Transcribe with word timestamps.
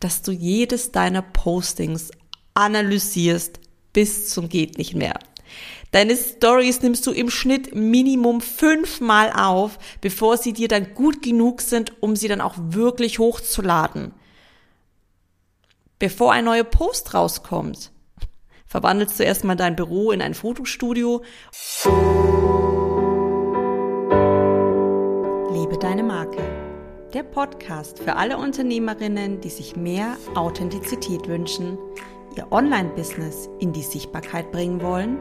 dass 0.00 0.22
du 0.22 0.32
jedes 0.32 0.92
deiner 0.92 1.22
Postings 1.22 2.10
analysierst 2.54 3.60
bis 3.92 4.28
zum 4.30 4.48
geht 4.48 4.78
nicht 4.78 4.94
mehr. 4.94 5.18
Deine 5.90 6.16
Stories 6.16 6.82
nimmst 6.82 7.06
du 7.06 7.12
im 7.12 7.30
Schnitt 7.30 7.74
Minimum 7.74 8.40
fünfmal 8.40 9.32
auf, 9.32 9.78
bevor 10.00 10.36
sie 10.36 10.52
dir 10.52 10.68
dann 10.68 10.94
gut 10.94 11.22
genug 11.22 11.62
sind, 11.62 12.02
um 12.02 12.14
sie 12.14 12.28
dann 12.28 12.42
auch 12.42 12.54
wirklich 12.58 13.18
hochzuladen. 13.18 14.12
Bevor 15.98 16.32
ein 16.32 16.44
neuer 16.44 16.64
Post 16.64 17.14
rauskommt, 17.14 17.90
verwandelst 18.66 19.18
du 19.18 19.24
erstmal 19.24 19.56
dein 19.56 19.76
Büro 19.76 20.12
in 20.12 20.20
ein 20.20 20.34
Fotostudio. 20.34 21.22
Der 27.14 27.22
Podcast 27.22 28.00
für 28.00 28.16
alle 28.16 28.36
Unternehmerinnen, 28.36 29.40
die 29.40 29.48
sich 29.48 29.76
mehr 29.76 30.18
Authentizität 30.34 31.26
wünschen, 31.26 31.78
ihr 32.36 32.52
Online-Business 32.52 33.48
in 33.60 33.72
die 33.72 33.82
Sichtbarkeit 33.82 34.52
bringen 34.52 34.82
wollen 34.82 35.16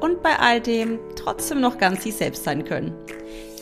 und 0.00 0.22
bei 0.22 0.38
all 0.38 0.60
dem 0.60 0.98
trotzdem 1.16 1.62
noch 1.62 1.78
ganz 1.78 2.02
sie 2.02 2.12
selbst 2.12 2.44
sein 2.44 2.64
können. 2.66 2.92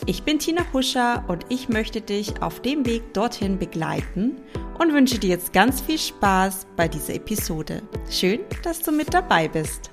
Ich 0.07 0.25
bin 0.25 0.41
Tina 0.41 0.63
Huscher 0.73 1.25
und 1.29 1.47
ich 1.51 1.69
möchte 1.69 2.01
dich 2.01 2.43
auf 2.43 2.61
dem 2.61 2.85
Weg 2.85 3.15
dorthin 3.15 3.61
begleiten 3.61 4.39
und 4.81 4.93
wünsche 4.93 5.21
dir 5.21 5.31
jetzt 5.31 5.53
ganz 5.53 5.81
viel 5.81 5.99
Spaß 5.99 6.67
bei 6.77 6.89
dieser 6.89 7.15
Episode. 7.15 7.83
Schön, 8.11 8.41
dass 8.65 8.83
du 8.83 8.91
mit 8.91 9.15
dabei 9.15 9.47
bist. 9.47 9.93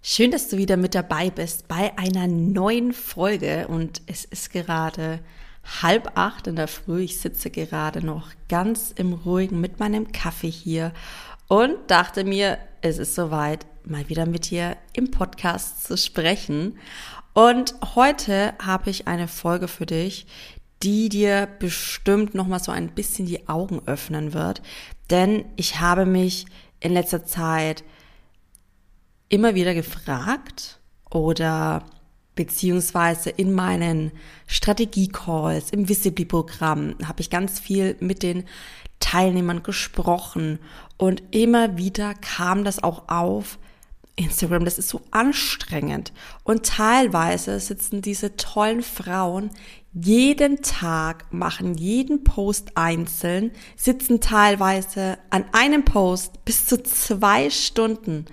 Schön, 0.00 0.30
dass 0.30 0.48
du 0.48 0.56
wieder 0.56 0.76
mit 0.76 0.94
dabei 0.94 1.28
bist 1.28 1.66
bei 1.66 1.96
einer 1.98 2.28
neuen 2.28 2.92
Folge 2.92 3.66
und 3.66 4.00
es 4.06 4.24
ist 4.24 4.52
gerade 4.52 5.18
halb 5.82 6.16
acht 6.16 6.46
in 6.46 6.54
der 6.54 6.68
Früh. 6.68 7.02
Ich 7.02 7.18
sitze 7.18 7.50
gerade 7.50 8.04
noch 8.06 8.30
ganz 8.48 8.92
im 8.94 9.12
Ruhigen 9.12 9.60
mit 9.60 9.80
meinem 9.80 10.12
Kaffee 10.12 10.50
hier 10.50 10.92
und 11.48 11.74
dachte 11.88 12.22
mir, 12.22 12.58
es 12.80 12.98
ist 12.98 13.16
soweit, 13.16 13.66
mal 13.84 14.08
wieder 14.08 14.24
mit 14.24 14.50
dir 14.50 14.76
im 14.92 15.10
Podcast 15.10 15.84
zu 15.84 15.96
sprechen. 15.96 16.78
Und 17.34 17.74
heute 17.96 18.54
habe 18.64 18.90
ich 18.90 19.08
eine 19.08 19.26
Folge 19.26 19.66
für 19.66 19.86
dich, 19.86 20.26
die 20.84 21.08
dir 21.08 21.48
bestimmt 21.58 22.34
noch 22.34 22.46
mal 22.46 22.60
so 22.60 22.70
ein 22.70 22.90
bisschen 22.90 23.26
die 23.26 23.48
Augen 23.48 23.82
öffnen 23.86 24.32
wird, 24.32 24.62
denn 25.10 25.44
ich 25.56 25.80
habe 25.80 26.06
mich 26.06 26.46
in 26.78 26.92
letzter 26.92 27.24
Zeit 27.24 27.82
immer 29.28 29.54
wieder 29.54 29.74
gefragt 29.74 30.80
oder 31.10 31.84
beziehungsweise 32.34 33.30
in 33.30 33.52
meinen 33.52 34.12
Strategie-Calls, 34.46 35.70
im 35.70 35.88
Visibly-Programm 35.88 36.94
habe 37.04 37.20
ich 37.20 37.30
ganz 37.30 37.58
viel 37.58 37.96
mit 38.00 38.22
den 38.22 38.44
Teilnehmern 39.00 39.62
gesprochen 39.62 40.60
und 40.96 41.22
immer 41.32 41.76
wieder 41.76 42.14
kam 42.14 42.64
das 42.64 42.82
auch 42.82 43.08
auf. 43.08 43.58
Instagram, 44.14 44.64
das 44.64 44.78
ist 44.78 44.88
so 44.88 45.00
anstrengend. 45.12 46.12
Und 46.42 46.66
teilweise 46.66 47.60
sitzen 47.60 48.02
diese 48.02 48.36
tollen 48.36 48.82
Frauen 48.82 49.50
jeden 49.92 50.60
Tag, 50.62 51.32
machen 51.32 51.74
jeden 51.74 52.24
Post 52.24 52.76
einzeln, 52.76 53.52
sitzen 53.76 54.20
teilweise 54.20 55.18
an 55.30 55.44
einem 55.52 55.84
Post 55.84 56.44
bis 56.44 56.66
zu 56.66 56.82
zwei 56.82 57.50
Stunden. 57.50 58.26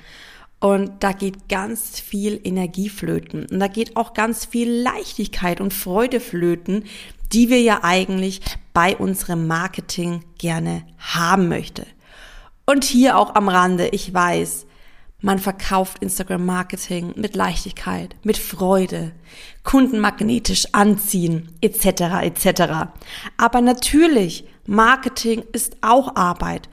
Und 0.66 1.04
da 1.04 1.12
geht 1.12 1.48
ganz 1.48 2.00
viel 2.00 2.42
Energie 2.44 2.90
flöten. 2.90 3.46
Und 3.46 3.60
da 3.60 3.68
geht 3.68 3.96
auch 3.96 4.16
ganz 4.16 4.46
viel 4.46 4.68
Leichtigkeit 4.68 5.62
und 5.62 5.76
Freude 5.76 6.20
flöten, 6.20 6.86
die 7.32 7.52
wir 7.52 7.62
ja 7.62 7.84
eigentlich 7.84 8.42
bei 8.74 8.98
unserem 8.98 9.46
Marketing 9.46 10.24
gerne 10.40 10.82
haben 10.98 11.50
möchte. 11.50 11.86
Und 12.66 12.84
hier 12.84 13.20
auch 13.20 13.36
am 13.36 13.48
Rande, 13.48 13.90
ich 13.90 14.12
weiß, 14.12 14.66
man 15.22 15.38
verkauft 15.38 16.00
Instagram 16.02 16.48
Marketing 16.48 17.14
mit 17.16 17.36
Leichtigkeit, 17.36 18.16
mit 18.24 18.40
Freude, 18.40 19.12
Kunden 19.62 20.00
magnetisch 20.00 20.66
anziehen, 20.72 21.52
etc. 21.62 22.24
etc. 22.24 22.90
Aber 23.38 23.62
natürlich, 23.62 24.46
Marketing 24.66 25.44
ist 25.52 25.78
auch 25.82 26.16
Arbeit 26.16 26.70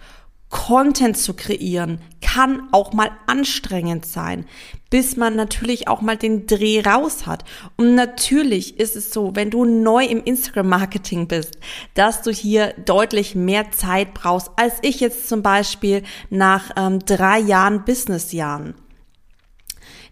Content 0.53 1.17
zu 1.17 1.35
kreieren 1.35 1.99
kann 2.21 2.69
auch 2.73 2.93
mal 2.93 3.11
anstrengend 3.27 4.05
sein, 4.07 4.45
bis 4.91 5.17
man 5.17 5.35
natürlich 5.35 5.89
auch 5.89 6.03
mal 6.03 6.17
den 6.17 6.47
Dreh 6.47 6.83
raus 6.83 7.27
hat. 7.27 7.45
Und 7.77 7.95
natürlich 7.95 8.79
ist 8.79 8.95
es 8.95 9.11
so, 9.11 9.35
wenn 9.35 9.51
du 9.51 9.65
neu 9.65 10.05
im 10.05 10.23
Instagram-Marketing 10.23 11.27
bist, 11.27 11.59
dass 11.95 12.21
du 12.21 12.31
hier 12.31 12.75
deutlich 12.85 13.35
mehr 13.35 13.71
Zeit 13.73 14.13
brauchst, 14.13 14.51
als 14.57 14.75
ich 14.83 15.01
jetzt 15.01 15.27
zum 15.27 15.43
Beispiel 15.43 16.03
nach 16.29 16.71
ähm, 16.77 17.01
drei 17.01 17.41
Jahren 17.41 17.85
Businessjahren. 17.85 18.75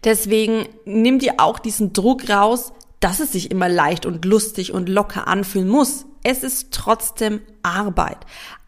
Deswegen 0.05 0.67
nimm 0.87 1.19
dir 1.19 1.35
auch 1.37 1.59
diesen 1.59 1.93
Druck 1.93 2.31
raus, 2.31 2.73
dass 2.99 3.21
es 3.21 3.33
sich 3.33 3.51
immer 3.51 3.69
leicht 3.69 4.07
und 4.07 4.25
lustig 4.25 4.73
und 4.73 4.89
locker 4.89 5.29
anfühlen 5.29 5.69
muss. 5.69 6.07
Es 6.23 6.43
ist 6.43 6.73
trotzdem 6.73 7.41
Arbeit. 7.63 8.19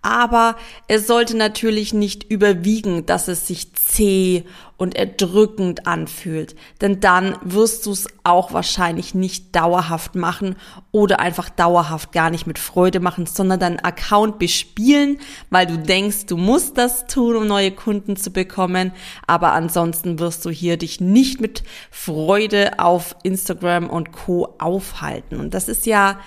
Aber 0.05 0.57
es 0.89 1.07
sollte 1.07 1.37
natürlich 1.37 1.95
nicht 1.95 2.25
überwiegen, 2.25 3.07
dass 3.07 3.29
es 3.29 3.47
sich 3.47 3.73
zäh 3.75 4.45
und 4.77 4.97
erdrückend 4.97 5.87
anfühlt, 5.87 6.57
denn 6.81 6.99
dann 6.99 7.39
wirst 7.43 7.87
du 7.87 7.93
es 7.93 8.09
auch 8.25 8.53
wahrscheinlich 8.53 9.15
nicht 9.15 9.55
dauerhaft 9.55 10.17
machen 10.17 10.57
oder 10.91 11.21
einfach 11.21 11.51
dauerhaft 11.51 12.11
gar 12.11 12.31
nicht 12.31 12.49
mit 12.49 12.59
Freude 12.59 12.99
machen, 12.99 13.27
sondern 13.27 13.61
deinen 13.61 13.79
Account 13.79 14.41
bespielen, 14.41 15.21
weil 15.51 15.69
du 15.69 15.79
denkst, 15.79 16.27
du 16.27 16.37
musst 16.37 16.79
das 16.79 17.07
tun, 17.07 17.37
um 17.37 17.47
neue 17.47 17.71
Kunden 17.71 18.17
zu 18.17 18.33
bekommen, 18.33 18.91
aber 19.29 19.53
ansonsten 19.53 20.19
wirst 20.19 20.45
du 20.45 20.51
hier 20.51 20.77
dich 20.77 21.01
nicht 21.01 21.41
mit 21.41 21.63
Freude 21.93 22.81
auf 22.81 23.15
Instagram 23.23 23.89
und 23.89 24.11
Co. 24.11 24.57
aufhalten. 24.59 25.39
Und 25.39 25.55
das 25.55 25.69
ist 25.69 25.87
ja 25.87 26.19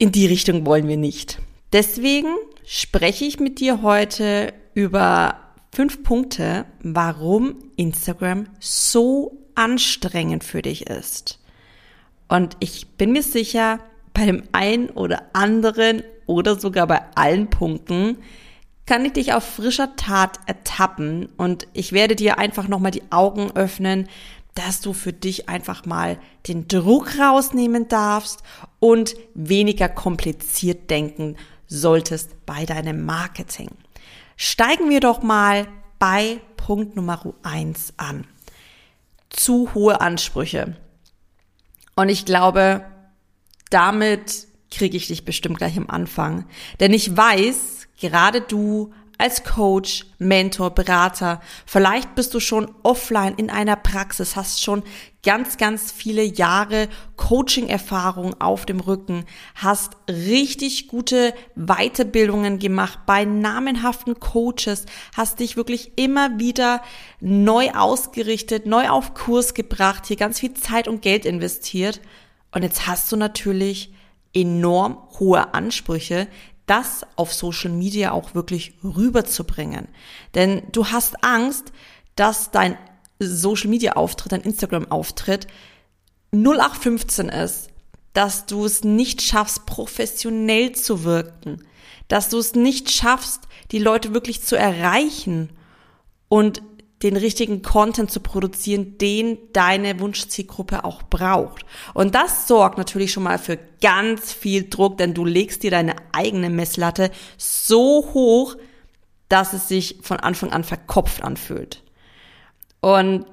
in 0.00 0.10
die 0.12 0.26
Richtung 0.26 0.64
wollen 0.64 0.88
wir 0.88 0.96
nicht. 0.96 1.38
Deswegen 1.74 2.34
spreche 2.64 3.26
ich 3.26 3.38
mit 3.38 3.60
dir 3.60 3.82
heute 3.82 4.54
über 4.72 5.38
fünf 5.72 6.02
Punkte, 6.02 6.64
warum 6.82 7.56
Instagram 7.76 8.46
so 8.58 9.36
anstrengend 9.54 10.42
für 10.42 10.62
dich 10.62 10.86
ist. 10.86 11.38
Und 12.28 12.56
ich 12.60 12.88
bin 12.96 13.12
mir 13.12 13.22
sicher, 13.22 13.78
bei 14.14 14.24
dem 14.24 14.42
einen 14.52 14.88
oder 14.88 15.22
anderen 15.34 16.02
oder 16.26 16.58
sogar 16.58 16.86
bei 16.86 17.02
allen 17.14 17.50
Punkten 17.50 18.16
kann 18.86 19.04
ich 19.04 19.12
dich 19.12 19.34
auf 19.34 19.44
frischer 19.44 19.96
Tat 19.96 20.40
ertappen 20.46 21.28
und 21.36 21.68
ich 21.74 21.92
werde 21.92 22.16
dir 22.16 22.38
einfach 22.38 22.68
nochmal 22.68 22.90
die 22.90 23.02
Augen 23.10 23.52
öffnen, 23.54 24.08
dass 24.54 24.80
du 24.80 24.92
für 24.92 25.12
dich 25.12 25.48
einfach 25.48 25.86
mal 25.86 26.18
den 26.48 26.68
Druck 26.68 27.18
rausnehmen 27.18 27.88
darfst 27.88 28.42
und 28.78 29.14
weniger 29.34 29.88
kompliziert 29.88 30.90
denken 30.90 31.36
solltest 31.66 32.44
bei 32.46 32.66
deinem 32.66 33.04
Marketing. 33.04 33.70
Steigen 34.36 34.90
wir 34.90 35.00
doch 35.00 35.22
mal 35.22 35.68
bei 35.98 36.40
Punkt 36.56 36.96
Nummer 36.96 37.34
eins 37.42 37.94
an. 37.96 38.26
Zu 39.28 39.74
hohe 39.74 40.00
Ansprüche. 40.00 40.76
Und 41.94 42.08
ich 42.08 42.24
glaube, 42.24 42.84
damit 43.70 44.48
kriege 44.70 44.96
ich 44.96 45.08
dich 45.08 45.24
bestimmt 45.24 45.58
gleich 45.58 45.76
am 45.76 45.88
Anfang. 45.88 46.46
Denn 46.80 46.92
ich 46.92 47.16
weiß, 47.16 47.88
gerade 48.00 48.40
du 48.40 48.92
als 49.20 49.44
Coach, 49.44 50.06
Mentor, 50.18 50.70
Berater. 50.70 51.40
Vielleicht 51.66 52.14
bist 52.14 52.34
du 52.34 52.40
schon 52.40 52.74
offline 52.82 53.34
in 53.36 53.50
einer 53.50 53.76
Praxis, 53.76 54.34
hast 54.34 54.62
schon 54.62 54.82
ganz, 55.22 55.58
ganz 55.58 55.92
viele 55.92 56.22
Jahre 56.22 56.88
Coaching-Erfahrung 57.16 58.40
auf 58.40 58.64
dem 58.64 58.80
Rücken, 58.80 59.26
hast 59.54 59.92
richtig 60.08 60.88
gute 60.88 61.34
Weiterbildungen 61.54 62.58
gemacht 62.58 63.00
bei 63.06 63.24
namenhaften 63.24 64.18
Coaches, 64.18 64.86
hast 65.14 65.40
dich 65.40 65.56
wirklich 65.56 65.92
immer 65.96 66.38
wieder 66.38 66.82
neu 67.20 67.70
ausgerichtet, 67.72 68.66
neu 68.66 68.88
auf 68.88 69.14
Kurs 69.14 69.54
gebracht, 69.54 70.06
hier 70.06 70.16
ganz 70.16 70.40
viel 70.40 70.54
Zeit 70.54 70.88
und 70.88 71.02
Geld 71.02 71.26
investiert. 71.26 72.00
Und 72.52 72.62
jetzt 72.62 72.86
hast 72.86 73.12
du 73.12 73.16
natürlich 73.16 73.92
enorm 74.32 74.98
hohe 75.18 75.54
Ansprüche, 75.54 76.28
das 76.70 77.04
auf 77.16 77.34
Social 77.34 77.72
Media 77.72 78.12
auch 78.12 78.36
wirklich 78.36 78.74
rüberzubringen. 78.84 79.88
Denn 80.36 80.62
du 80.70 80.86
hast 80.86 81.24
Angst, 81.24 81.72
dass 82.14 82.52
dein 82.52 82.78
Social 83.18 83.68
Media 83.68 83.94
Auftritt, 83.94 84.30
dein 84.30 84.42
Instagram 84.42 84.88
Auftritt 84.88 85.48
0815 86.32 87.28
ist, 87.28 87.70
dass 88.12 88.46
du 88.46 88.64
es 88.64 88.84
nicht 88.84 89.20
schaffst, 89.20 89.66
professionell 89.66 90.72
zu 90.72 91.02
wirken, 91.02 91.64
dass 92.06 92.28
du 92.28 92.38
es 92.38 92.54
nicht 92.54 92.90
schaffst, 92.92 93.48
die 93.72 93.80
Leute 93.80 94.14
wirklich 94.14 94.42
zu 94.42 94.54
erreichen 94.54 95.50
und 96.28 96.62
den 97.02 97.16
richtigen 97.16 97.62
Content 97.62 98.10
zu 98.10 98.20
produzieren, 98.20 98.98
den 98.98 99.38
deine 99.52 100.00
Wunschzielgruppe 100.00 100.84
auch 100.84 101.02
braucht. 101.02 101.64
Und 101.94 102.14
das 102.14 102.46
sorgt 102.46 102.76
natürlich 102.76 103.12
schon 103.12 103.22
mal 103.22 103.38
für 103.38 103.58
ganz 103.80 104.32
viel 104.32 104.68
Druck, 104.68 104.98
denn 104.98 105.14
du 105.14 105.24
legst 105.24 105.62
dir 105.62 105.70
deine 105.70 105.96
eigene 106.12 106.50
Messlatte 106.50 107.10
so 107.38 108.10
hoch, 108.12 108.56
dass 109.28 109.52
es 109.52 109.68
sich 109.68 109.98
von 110.02 110.18
Anfang 110.18 110.52
an 110.52 110.64
verkopft 110.64 111.22
anfühlt. 111.22 111.82
Und 112.80 113.26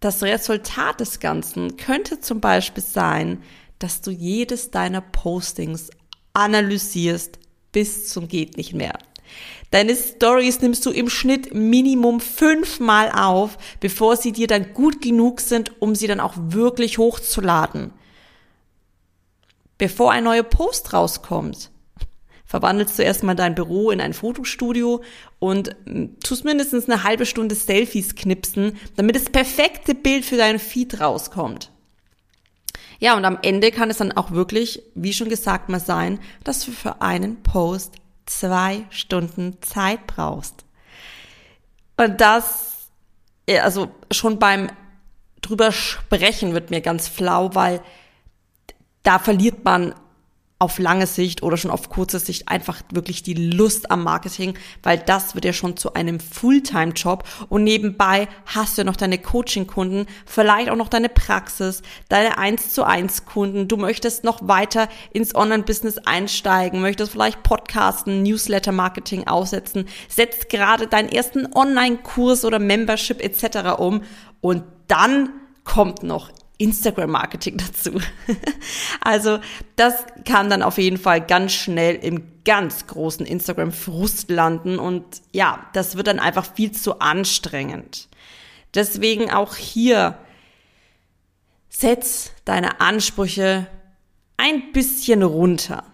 das 0.00 0.22
Resultat 0.22 1.00
des 1.00 1.20
Ganzen 1.20 1.76
könnte 1.76 2.20
zum 2.20 2.40
Beispiel 2.40 2.82
sein, 2.82 3.42
dass 3.78 4.00
du 4.02 4.10
jedes 4.10 4.70
deiner 4.70 5.00
Postings 5.00 5.90
analysierst 6.32 7.38
bis 7.72 8.08
zum 8.08 8.28
geht 8.28 8.56
nicht 8.56 8.74
mehr. 8.74 8.98
Deine 9.70 9.94
Stories 9.94 10.60
nimmst 10.60 10.84
du 10.84 10.90
im 10.90 11.08
Schnitt 11.08 11.54
Minimum 11.54 12.20
fünfmal 12.20 13.12
auf, 13.12 13.56
bevor 13.78 14.16
sie 14.16 14.32
dir 14.32 14.48
dann 14.48 14.74
gut 14.74 15.00
genug 15.00 15.40
sind, 15.40 15.80
um 15.80 15.94
sie 15.94 16.08
dann 16.08 16.20
auch 16.20 16.34
wirklich 16.36 16.98
hochzuladen. 16.98 17.92
Bevor 19.78 20.10
ein 20.12 20.24
neuer 20.24 20.42
Post 20.42 20.92
rauskommt, 20.92 21.70
verwandelst 22.44 22.98
du 22.98 23.04
erstmal 23.04 23.36
dein 23.36 23.54
Büro 23.54 23.92
in 23.92 24.00
ein 24.00 24.12
Fotostudio 24.12 25.02
und 25.38 25.76
hm, 25.86 26.18
tust 26.18 26.44
mindestens 26.44 26.88
eine 26.88 27.04
halbe 27.04 27.24
Stunde 27.24 27.54
Selfies 27.54 28.16
knipsen, 28.16 28.76
damit 28.96 29.14
das 29.14 29.30
perfekte 29.30 29.94
Bild 29.94 30.24
für 30.24 30.36
deinen 30.36 30.58
Feed 30.58 31.00
rauskommt. 31.00 31.70
Ja, 32.98 33.16
und 33.16 33.24
am 33.24 33.38
Ende 33.40 33.70
kann 33.70 33.88
es 33.88 33.98
dann 33.98 34.12
auch 34.12 34.32
wirklich, 34.32 34.82
wie 34.94 35.12
schon 35.12 35.28
gesagt, 35.28 35.68
mal 35.68 35.80
sein, 35.80 36.18
dass 36.42 36.64
du 36.64 36.72
für 36.72 37.00
einen 37.00 37.42
Post 37.42 37.94
zwei 38.30 38.86
Stunden 38.90 39.60
Zeit 39.60 40.06
brauchst. 40.06 40.64
Und 41.96 42.20
das, 42.20 42.90
also 43.62 43.90
schon 44.10 44.38
beim 44.38 44.70
drüber 45.42 45.72
sprechen 45.72 46.54
wird 46.54 46.70
mir 46.70 46.80
ganz 46.80 47.08
flau, 47.08 47.54
weil 47.54 47.82
da 49.02 49.18
verliert 49.18 49.64
man 49.64 49.94
auf 50.60 50.78
lange 50.78 51.06
Sicht 51.06 51.42
oder 51.42 51.56
schon 51.56 51.70
auf 51.70 51.88
kurze 51.88 52.18
Sicht 52.18 52.48
einfach 52.50 52.82
wirklich 52.92 53.22
die 53.22 53.32
Lust 53.32 53.90
am 53.90 54.04
Marketing, 54.04 54.54
weil 54.82 54.98
das 54.98 55.34
wird 55.34 55.46
ja 55.46 55.54
schon 55.54 55.78
zu 55.78 55.94
einem 55.94 56.20
Fulltime-Job 56.20 57.24
und 57.48 57.64
nebenbei 57.64 58.28
hast 58.44 58.76
du 58.76 58.82
ja 58.82 58.84
noch 58.84 58.96
deine 58.96 59.16
Coaching-Kunden, 59.16 60.06
vielleicht 60.26 60.68
auch 60.68 60.76
noch 60.76 60.90
deine 60.90 61.08
Praxis, 61.08 61.80
deine 62.10 62.36
1 62.36 62.74
zu 62.74 62.84
1 62.84 63.24
Kunden, 63.24 63.68
du 63.68 63.78
möchtest 63.78 64.22
noch 64.22 64.46
weiter 64.46 64.90
ins 65.14 65.34
Online-Business 65.34 65.96
einsteigen, 66.04 66.82
möchtest 66.82 67.12
vielleicht 67.12 67.42
Podcasten, 67.42 68.22
Newsletter-Marketing 68.22 69.26
aufsetzen, 69.26 69.86
setzt 70.10 70.50
gerade 70.50 70.86
deinen 70.86 71.08
ersten 71.08 71.54
Online-Kurs 71.54 72.44
oder 72.44 72.58
Membership 72.58 73.22
etc. 73.22 73.78
um 73.78 74.02
und 74.42 74.64
dann 74.88 75.30
kommt 75.64 76.02
noch 76.02 76.30
Instagram-Marketing 76.60 77.56
dazu. 77.56 77.92
also 79.00 79.40
das 79.76 80.04
kann 80.24 80.50
dann 80.50 80.62
auf 80.62 80.78
jeden 80.78 80.98
Fall 80.98 81.20
ganz 81.20 81.52
schnell 81.52 81.96
im 81.96 82.42
ganz 82.44 82.86
großen 82.86 83.24
Instagram-Frust 83.24 84.30
landen 84.30 84.78
und 84.78 85.04
ja, 85.32 85.66
das 85.72 85.96
wird 85.96 86.06
dann 86.06 86.20
einfach 86.20 86.54
viel 86.54 86.72
zu 86.72 87.00
anstrengend. 87.00 88.08
Deswegen 88.74 89.30
auch 89.30 89.56
hier 89.56 90.18
setz 91.68 92.32
deine 92.44 92.80
Ansprüche 92.80 93.66
ein 94.36 94.72
bisschen 94.72 95.22
runter. 95.22 95.84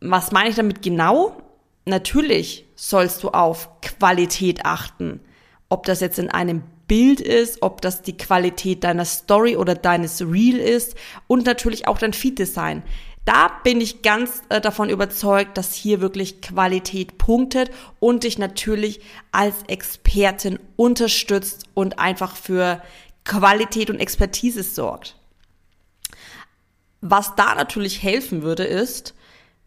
Was 0.00 0.32
meine 0.32 0.50
ich 0.50 0.56
damit 0.56 0.82
genau? 0.82 1.40
Natürlich 1.84 2.66
sollst 2.74 3.22
du 3.22 3.30
auf 3.30 3.80
Qualität 3.80 4.64
achten. 4.64 5.20
Ob 5.68 5.84
das 5.84 6.00
jetzt 6.00 6.18
in 6.18 6.30
einem 6.30 6.62
Bild 6.86 7.20
ist, 7.20 7.62
ob 7.62 7.80
das 7.80 8.02
die 8.02 8.16
Qualität 8.16 8.84
deiner 8.84 9.04
Story 9.04 9.56
oder 9.56 9.74
deines 9.74 10.20
Reel 10.22 10.58
ist 10.58 10.94
und 11.26 11.46
natürlich 11.46 11.88
auch 11.88 11.98
dein 11.98 12.12
Feed-Design. 12.12 12.82
Da 13.24 13.50
bin 13.64 13.80
ich 13.80 14.02
ganz 14.02 14.42
äh, 14.50 14.60
davon 14.60 14.88
überzeugt, 14.88 15.58
dass 15.58 15.74
hier 15.74 16.00
wirklich 16.00 16.40
Qualität 16.40 17.18
punktet 17.18 17.72
und 17.98 18.22
dich 18.22 18.38
natürlich 18.38 19.00
als 19.32 19.56
Expertin 19.66 20.60
unterstützt 20.76 21.64
und 21.74 21.98
einfach 21.98 22.36
für 22.36 22.80
Qualität 23.24 23.90
und 23.90 23.98
Expertise 23.98 24.62
sorgt. 24.62 25.16
Was 27.00 27.34
da 27.34 27.56
natürlich 27.56 28.00
helfen 28.00 28.42
würde, 28.42 28.62
ist, 28.62 29.15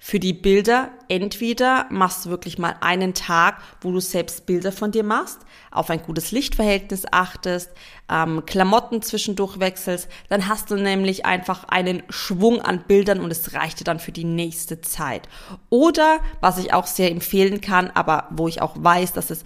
für 0.01 0.19
die 0.19 0.33
Bilder 0.33 0.91
entweder 1.09 1.85
machst 1.89 2.25
du 2.25 2.29
wirklich 2.29 2.57
mal 2.57 2.75
einen 2.79 3.13
Tag, 3.13 3.61
wo 3.81 3.91
du 3.91 3.99
selbst 3.99 4.45
Bilder 4.45 4.71
von 4.71 4.91
dir 4.91 5.03
machst, 5.03 5.39
auf 5.71 5.89
ein 5.89 6.01
gutes 6.01 6.31
Lichtverhältnis 6.31 7.03
achtest, 7.11 7.69
ähm, 8.09 8.43
Klamotten 8.45 9.01
zwischendurch 9.01 9.59
wechselst, 9.59 10.07
dann 10.29 10.47
hast 10.47 10.71
du 10.71 10.75
nämlich 10.75 11.25
einfach 11.25 11.65
einen 11.65 12.01
Schwung 12.09 12.61
an 12.61 12.85
Bildern 12.87 13.19
und 13.19 13.29
es 13.29 13.53
reicht 13.53 13.81
dir 13.81 13.83
dann 13.83 13.99
für 13.99 14.13
die 14.13 14.23
nächste 14.23 14.79
Zeit. 14.79 15.27
Oder, 15.69 16.21
was 16.39 16.57
ich 16.57 16.73
auch 16.73 16.87
sehr 16.87 17.11
empfehlen 17.11 17.59
kann, 17.59 17.91
aber 17.91 18.27
wo 18.31 18.47
ich 18.47 18.61
auch 18.61 18.75
weiß, 18.79 19.11
dass 19.11 19.29
es 19.29 19.43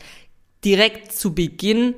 direkt 0.64 1.12
zu 1.14 1.34
Beginn 1.34 1.96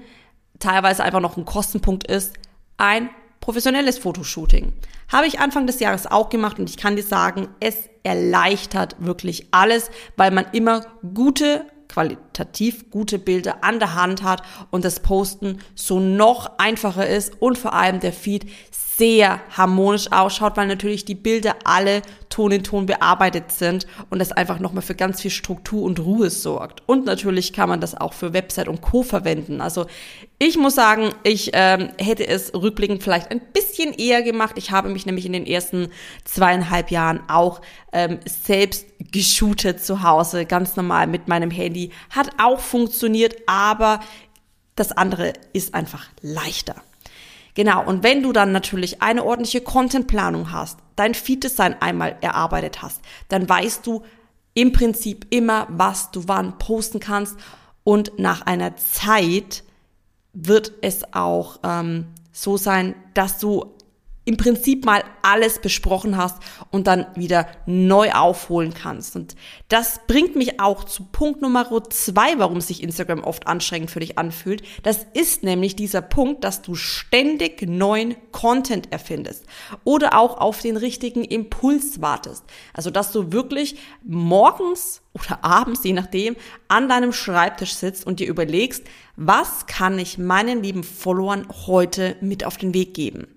teilweise 0.60 1.04
einfach 1.04 1.19
noch 1.19 1.36
ein 1.36 1.46
Kostenpunkt 1.46 2.07
ist, 2.07 2.34
ein 2.78 3.10
professionelles 3.45 4.00
Fotoshooting. 4.00 4.74
Habe 5.07 5.27
ich 5.27 5.39
Anfang 5.39 5.68
des 5.68 5.80
Jahres 5.80 6.07
auch 6.07 6.30
gemacht 6.30 6.57
und 6.57 6.68
ich 6.68 6.77
kann 6.77 6.95
dir 6.95 7.03
sagen, 7.03 7.47
es 7.59 7.75
erleichtert 8.01 8.95
wirklich 8.97 9.50
alles, 9.51 9.92
weil 10.18 10.31
man 10.31 10.47
immer 10.51 10.83
gute 11.13 11.63
qualitativ 11.88 12.90
gute 12.90 13.20
Bilder 13.20 13.64
an 13.64 13.80
der 13.80 13.96
Hand 13.96 14.24
hat 14.24 14.42
und 14.72 14.86
das 14.86 15.00
Posten 15.00 15.60
so 15.76 16.00
noch 16.00 16.58
einfacher 16.58 17.08
ist 17.08 17.42
und 17.42 17.58
vor 17.58 17.74
allem 17.74 18.00
der 18.00 18.14
Feed 18.14 18.46
sehr 18.98 19.42
harmonisch 19.50 20.12
ausschaut, 20.12 20.56
weil 20.56 20.68
natürlich 20.68 21.04
die 21.06 21.16
Bilder 21.16 21.56
alle 21.66 22.02
Ton 22.30 22.52
in 22.52 22.64
Ton 22.64 22.86
bearbeitet 22.86 23.52
sind 23.52 23.88
und 24.10 24.20
das 24.20 24.32
einfach 24.32 24.60
nochmal 24.60 24.82
für 24.82 24.96
ganz 24.96 25.22
viel 25.22 25.32
Struktur 25.32 25.84
und 25.84 26.00
Ruhe 26.00 26.30
sorgt. 26.30 26.82
Und 26.86 27.06
natürlich 27.06 27.54
kann 27.54 27.70
man 27.70 27.82
das 27.82 27.96
auch 27.96 28.14
für 28.14 28.34
Website 28.34 28.68
und 28.68 28.81
Co. 28.81 29.04
verwenden. 29.04 29.62
Also 29.62 29.86
ich 30.38 30.58
muss 30.58 30.76
sagen, 30.76 31.10
ich 31.24 31.52
ähm, 31.54 31.90
hätte 31.98 32.28
es 32.28 32.54
rückblickend 32.54 33.04
vielleicht 33.04 33.31
ein 33.31 33.42
bisschen 33.54 33.94
eher 33.94 34.22
gemacht. 34.22 34.56
Ich 34.58 34.72
habe 34.72 34.90
mich 34.90 35.06
nämlich 35.06 35.26
in 35.26 35.34
den 35.34 35.46
ersten 35.46 35.90
zweieinhalb 36.24 36.92
Jahren 36.92 37.22
auch 37.30 37.62
ähm, 37.94 38.20
selbst 38.26 38.86
geshootet 39.00 39.83
zu 39.83 40.03
Hause, 40.03 40.45
ganz 40.45 40.75
normal 40.75 41.07
mit 41.07 41.27
meinem 41.27 41.51
Handy. 41.51 41.92
Hat 42.09 42.30
auch 42.38 42.59
funktioniert, 42.59 43.36
aber 43.47 44.00
das 44.75 44.92
andere 44.92 45.33
ist 45.53 45.74
einfach 45.74 46.07
leichter. 46.21 46.75
Genau, 47.53 47.86
und 47.86 48.03
wenn 48.03 48.21
du 48.21 48.33
dann 48.33 48.51
natürlich 48.51 49.01
eine 49.01 49.24
ordentliche 49.24 49.62
Contentplanung 49.62 50.51
hast, 50.51 50.77
dein 50.97 51.13
Feed-Design 51.13 51.75
einmal 51.81 52.18
erarbeitet 52.19 52.81
hast, 52.81 53.01
dann 53.30 53.47
weißt 53.47 53.86
du 53.88 54.03
im 54.53 54.74
Prinzip 54.74 55.28
immer, 55.30 55.68
was 55.69 56.11
du 56.11 56.28
wann 56.28 56.57
posten 56.57 56.99
kannst 56.99 57.37
und 57.83 58.19
nach 58.19 58.42
einer 58.42 58.75
Zeit 58.75 59.64
wird 60.33 60.73
es 60.81 61.14
auch 61.14 61.59
ähm, 61.64 62.07
so 62.33 62.57
sein, 62.57 62.95
dass 63.14 63.40
du 63.40 63.75
im 64.26 64.38
Prinzip 64.38 64.86
mal 64.86 65.04
alles 65.22 65.60
besprochen 65.60 66.18
hast 66.18 66.38
und 66.72 66.88
dann 66.88 67.06
wieder 67.16 67.48
neu 67.68 68.12
aufholen 68.12 68.74
kannst. 68.74 69.16
Und 69.16 69.36
das 69.70 70.02
bringt 70.08 70.36
mich 70.36 70.60
auch 70.60 70.84
zu 70.84 71.06
Punkt 71.06 71.42
Nummer 71.42 71.66
zwei, 71.90 72.38
warum 72.38 72.60
sich 72.60 72.82
Instagram 72.82 73.24
oft 73.24 73.48
anstrengend 73.48 73.92
für 73.92 74.00
dich 74.00 74.18
anfühlt. 74.18 74.64
Das 74.84 75.06
ist 75.14 75.44
nämlich 75.44 75.76
dieser 75.76 76.02
Punkt, 76.02 76.44
dass 76.44 76.64
du 76.64 76.76
ständig 76.76 77.62
neuen 77.62 78.16
Content 78.32 78.92
erfindest 78.92 79.46
oder 79.84 80.18
auch 80.18 80.40
auf 80.40 80.60
den 80.60 80.78
richtigen 80.78 81.24
Impuls 81.24 82.02
wartest. 82.02 82.44
Also, 82.74 82.90
dass 82.90 83.12
du 83.12 83.32
wirklich 83.32 83.78
morgens 84.04 85.02
oder 85.14 85.44
abends, 85.46 85.84
je 85.84 85.94
nachdem, 85.94 86.36
an 86.68 86.90
deinem 86.90 87.14
Schreibtisch 87.14 87.76
sitzt 87.76 88.06
und 88.06 88.20
dir 88.20 88.28
überlegst, 88.28 88.84
was 89.16 89.66
kann 89.66 89.98
ich 89.98 90.18
meinen 90.18 90.62
lieben 90.62 90.84
Followern 90.84 91.48
heute 91.68 92.18
mit 92.22 92.44
auf 92.44 92.58
den 92.58 92.74
Weg 92.74 92.94
geben? 92.94 93.28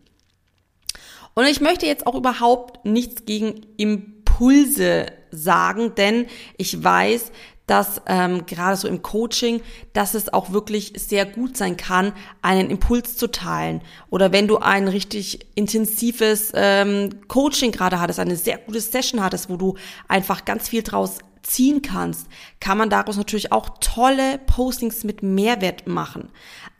Und 1.35 1.47
ich 1.47 1.61
möchte 1.61 1.87
jetzt 1.87 2.07
auch 2.07 2.15
überhaupt 2.15 2.85
nichts 2.85 3.25
gegen 3.25 3.67
Impulse 3.77 5.07
sagen, 5.31 5.95
denn 5.95 6.27
ich 6.57 6.83
weiß, 6.83 7.31
dass 7.69 8.01
ähm, 8.07 8.47
gerade 8.47 8.77
so 8.77 8.89
im 8.89 9.03
Coaching, 9.03 9.61
dass 9.93 10.15
es 10.15 10.33
auch 10.33 10.53
wirklich 10.53 10.95
sehr 10.97 11.27
gut 11.27 11.57
sein 11.57 11.77
kann, 11.77 12.13
einen 12.41 12.71
Impuls 12.71 13.17
zu 13.17 13.31
teilen. 13.31 13.83
Oder 14.11 14.33
wenn 14.33 14.49
du 14.49 14.57
ein 14.57 14.89
richtig 14.89 15.47
intensives 15.55 16.51
ähm, 16.55 17.11
Coaching 17.29 17.71
gerade 17.71 18.01
hattest, 18.01 18.19
eine 18.19 18.37
sehr 18.37 18.59
gute 18.59 18.81
Session 18.81 19.23
hattest, 19.23 19.51
wo 19.51 19.57
du 19.57 19.77
einfach 20.09 20.47
ganz 20.47 20.69
viel 20.71 20.83
draus 20.83 21.19
ziehen 21.43 21.83
kannst, 21.83 22.27
kann 22.59 22.79
man 22.79 22.91
daraus 22.91 23.17
natürlich 23.17 23.53
auch 23.53 23.69
tolle 23.81 24.39
Postings 24.39 25.05
mit 25.05 25.23
Mehrwert 25.23 25.87
machen. 25.87 26.31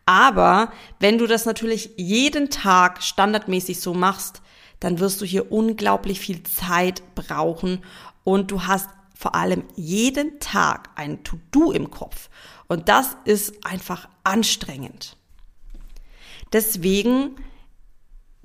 Aber 0.09 0.73
wenn 1.01 1.19
du 1.19 1.27
das 1.27 1.45
natürlich 1.45 1.91
jeden 1.99 2.49
Tag 2.49 3.03
standardmäßig 3.03 3.79
so 3.79 3.93
machst, 3.93 4.41
dann 4.81 5.01
wirst 5.01 5.21
du 5.21 5.27
hier 5.27 5.53
unglaublich 5.53 6.19
viel 6.19 6.43
Zeit 6.45 7.03
brauchen 7.15 7.85
und 8.25 8.51
du 8.51 8.63
hast 8.63 8.89
vor 9.15 9.35
allem 9.35 9.65
jeden 9.77 10.41
Tag 10.41 10.89
ein 10.95 11.25
To-Do 11.25 11.73
im 11.73 11.91
Kopf. 11.91 12.31
Und 12.69 12.89
das 12.89 13.19
ist 13.27 13.67
einfach 13.67 14.09
anstrengend. 14.25 15.19
Deswegen 16.55 17.37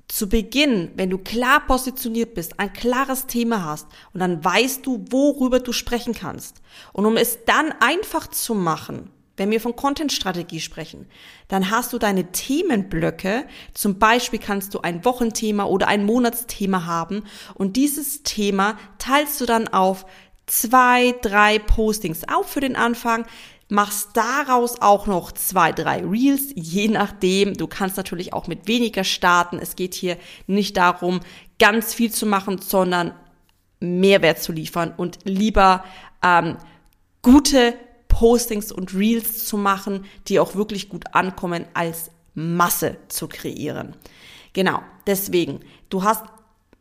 zu 0.06 0.28
Beginn, 0.28 0.90
wenn 0.96 1.08
du 1.08 1.16
klar 1.16 1.66
positioniert 1.66 2.34
bist, 2.34 2.60
ein 2.60 2.74
klares 2.74 3.26
Thema 3.26 3.64
hast 3.64 3.86
und 4.12 4.20
dann 4.20 4.44
weißt 4.44 4.84
du, 4.84 5.02
worüber 5.08 5.60
du 5.60 5.72
sprechen 5.72 6.12
kannst. 6.12 6.60
Und 6.92 7.06
um 7.06 7.16
es 7.16 7.46
dann 7.46 7.72
einfach 7.80 8.26
zu 8.26 8.54
machen, 8.54 9.08
wenn 9.36 9.50
wir 9.50 9.60
von 9.60 9.76
Content-Strategie 9.76 10.60
sprechen, 10.60 11.06
dann 11.48 11.70
hast 11.70 11.92
du 11.92 11.98
deine 11.98 12.30
Themenblöcke. 12.30 13.46
Zum 13.72 13.98
Beispiel 13.98 14.38
kannst 14.38 14.74
du 14.74 14.80
ein 14.80 15.04
Wochenthema 15.04 15.64
oder 15.64 15.88
ein 15.88 16.04
Monatsthema 16.04 16.86
haben 16.86 17.24
und 17.54 17.76
dieses 17.76 18.22
Thema 18.22 18.78
teilst 18.98 19.40
du 19.40 19.46
dann 19.46 19.68
auf 19.68 20.06
zwei, 20.46 21.14
drei 21.22 21.58
Postings 21.58 22.22
auf 22.28 22.48
für 22.50 22.60
den 22.60 22.76
Anfang, 22.76 23.26
machst 23.68 24.10
daraus 24.14 24.80
auch 24.80 25.06
noch 25.06 25.32
zwei, 25.32 25.72
drei 25.72 26.04
Reels, 26.04 26.52
je 26.54 26.88
nachdem. 26.88 27.54
Du 27.54 27.66
kannst 27.66 27.96
natürlich 27.96 28.32
auch 28.32 28.46
mit 28.46 28.68
weniger 28.68 29.04
starten. 29.04 29.58
Es 29.58 29.74
geht 29.74 29.94
hier 29.94 30.16
nicht 30.46 30.76
darum, 30.76 31.20
ganz 31.58 31.94
viel 31.94 32.12
zu 32.12 32.26
machen, 32.26 32.58
sondern 32.58 33.14
Mehrwert 33.80 34.42
zu 34.42 34.52
liefern 34.52 34.92
und 34.96 35.18
lieber 35.24 35.84
ähm, 36.22 36.56
gute 37.22 37.74
Postings 38.14 38.70
und 38.70 38.94
Reels 38.94 39.44
zu 39.44 39.56
machen, 39.56 40.04
die 40.28 40.38
auch 40.38 40.54
wirklich 40.54 40.88
gut 40.88 41.14
ankommen, 41.14 41.66
als 41.74 42.12
Masse 42.34 42.96
zu 43.08 43.26
kreieren. 43.26 43.96
Genau, 44.52 44.82
deswegen, 45.04 45.60
du 45.88 46.04
hast 46.04 46.22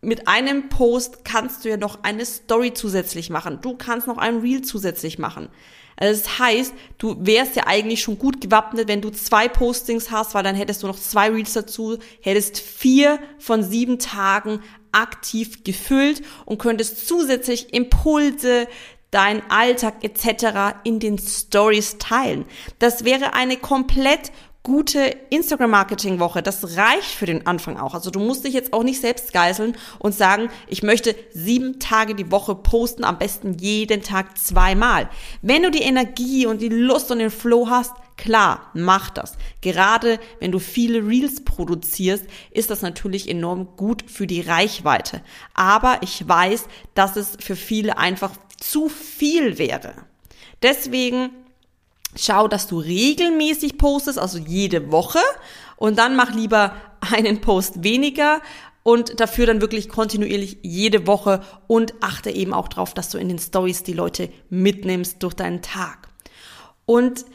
mit 0.02 0.28
einem 0.28 0.70
Post 0.70 1.26
kannst 1.26 1.66
du 1.66 1.70
ja 1.70 1.78
noch 1.78 2.04
eine 2.04 2.24
Story 2.26 2.76
zusätzlich 2.76 3.32
machen. 3.32 3.60
Du 3.62 3.76
kannst 3.76 4.06
noch 4.06 4.20
ein 4.20 4.42
Reel 4.42 4.62
zusätzlich 4.62 5.18
machen. 5.18 5.50
Also 5.96 6.22
das 6.22 6.38
heißt, 6.38 6.74
du 7.00 7.16
wärst 7.20 7.56
ja 7.56 7.64
eigentlich 7.66 8.02
schon 8.02 8.20
gut 8.20 8.40
gewappnet, 8.40 8.88
wenn 8.88 9.02
du 9.02 9.10
zwei 9.10 9.48
Postings 9.48 10.12
hast, 10.12 10.36
weil 10.36 10.44
dann 10.44 10.56
hättest 10.56 10.84
du 10.84 10.88
noch 10.88 11.00
zwei 11.00 11.32
Reels 11.32 11.54
dazu, 11.54 11.98
hättest 12.22 12.60
vier 12.60 13.20
von 13.40 13.64
sieben 13.64 13.98
Tagen 13.98 14.60
aktiv 14.94 15.64
gefüllt 15.64 16.22
und 16.46 16.60
könntest 16.60 17.08
zusätzlich 17.08 17.74
Impulse, 17.74 18.68
dein 19.14 19.42
Alltag 19.50 20.04
etc. 20.04 20.78
in 20.84 21.00
den 21.00 21.18
Stories 21.18 21.98
teilen. 21.98 22.46
Das 22.80 23.06
wäre 23.06 23.34
eine 23.34 23.58
komplett 23.58 24.32
gute 24.64 25.18
Instagram-Marketing-Woche. 25.30 26.42
Das 26.42 26.78
reicht 26.78 27.12
für 27.12 27.26
den 27.26 27.46
Anfang 27.46 27.78
auch. 27.78 27.94
Also 27.94 28.10
du 28.12 28.20
musst 28.20 28.46
dich 28.46 28.54
jetzt 28.54 28.72
auch 28.72 28.84
nicht 28.84 29.02
selbst 29.02 29.34
geißeln 29.34 29.76
und 30.00 30.16
sagen, 30.16 30.50
ich 30.68 30.84
möchte 30.84 31.16
sieben 31.34 31.80
Tage 31.80 32.16
die 32.16 32.32
Woche 32.32 32.56
posten, 32.56 33.04
am 33.04 33.18
besten 33.18 33.58
jeden 33.60 34.02
Tag 34.02 34.38
zweimal. 34.38 35.10
Wenn 35.42 35.64
du 35.64 35.70
die 35.70 35.82
Energie 35.82 36.46
und 36.46 36.62
die 36.62 36.70
Lust 36.70 37.12
und 37.12 37.20
den 37.20 37.30
Flow 37.30 37.70
hast, 37.70 37.94
Klar, 38.16 38.70
mach 38.74 39.10
das. 39.10 39.38
Gerade 39.62 40.20
wenn 40.40 40.52
du 40.52 40.60
viele 40.60 41.06
Reels 41.08 41.44
produzierst, 41.44 42.26
ist 42.52 42.70
das 42.70 42.82
natürlich 42.82 43.28
enorm 43.28 43.76
gut 43.76 44.04
für 44.08 44.28
die 44.28 44.42
Reichweite. 44.42 45.22
Aber 45.54 45.98
ich 46.02 46.28
weiß, 46.28 46.66
dass 46.94 47.16
es 47.16 47.38
für 47.40 47.56
viele 47.56 47.98
einfach 47.98 48.32
zu 48.72 48.90
viel 48.90 49.58
wäre. 49.58 49.94
Deswegen 50.62 51.30
schau, 52.16 52.48
dass 52.48 52.68
du 52.68 52.80
regelmäßig 52.80 53.78
postest, 53.78 54.20
also 54.20 54.38
jede 54.38 54.92
Woche. 54.92 55.20
Und 55.76 55.98
dann 55.98 56.16
mach 56.16 56.34
lieber 56.34 56.76
einen 57.02 57.42
Post 57.42 57.84
weniger 57.84 58.42
und 58.84 59.20
dafür 59.20 59.46
dann 59.46 59.62
wirklich 59.62 59.90
kontinuierlich 59.90 60.58
jede 60.62 61.08
Woche 61.08 61.42
und 61.68 61.94
achte 62.02 62.30
eben 62.30 62.54
auch 62.54 62.68
darauf, 62.68 62.94
dass 62.94 63.10
du 63.10 63.18
in 63.18 63.30
den 63.30 63.40
Stories 63.40 63.84
die 63.84 63.94
Leute 63.94 64.30
mitnimmst 64.50 65.24
durch 65.24 65.34
deinen 65.34 65.62
Tag. 65.62 66.10
Und 66.86 67.26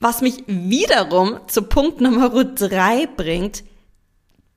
was 0.00 0.20
mich 0.20 0.44
wiederum 0.46 1.40
zu 1.46 1.62
Punkt 1.62 2.00
Nummer 2.00 2.28
drei 2.44 3.06
bringt, 3.06 3.64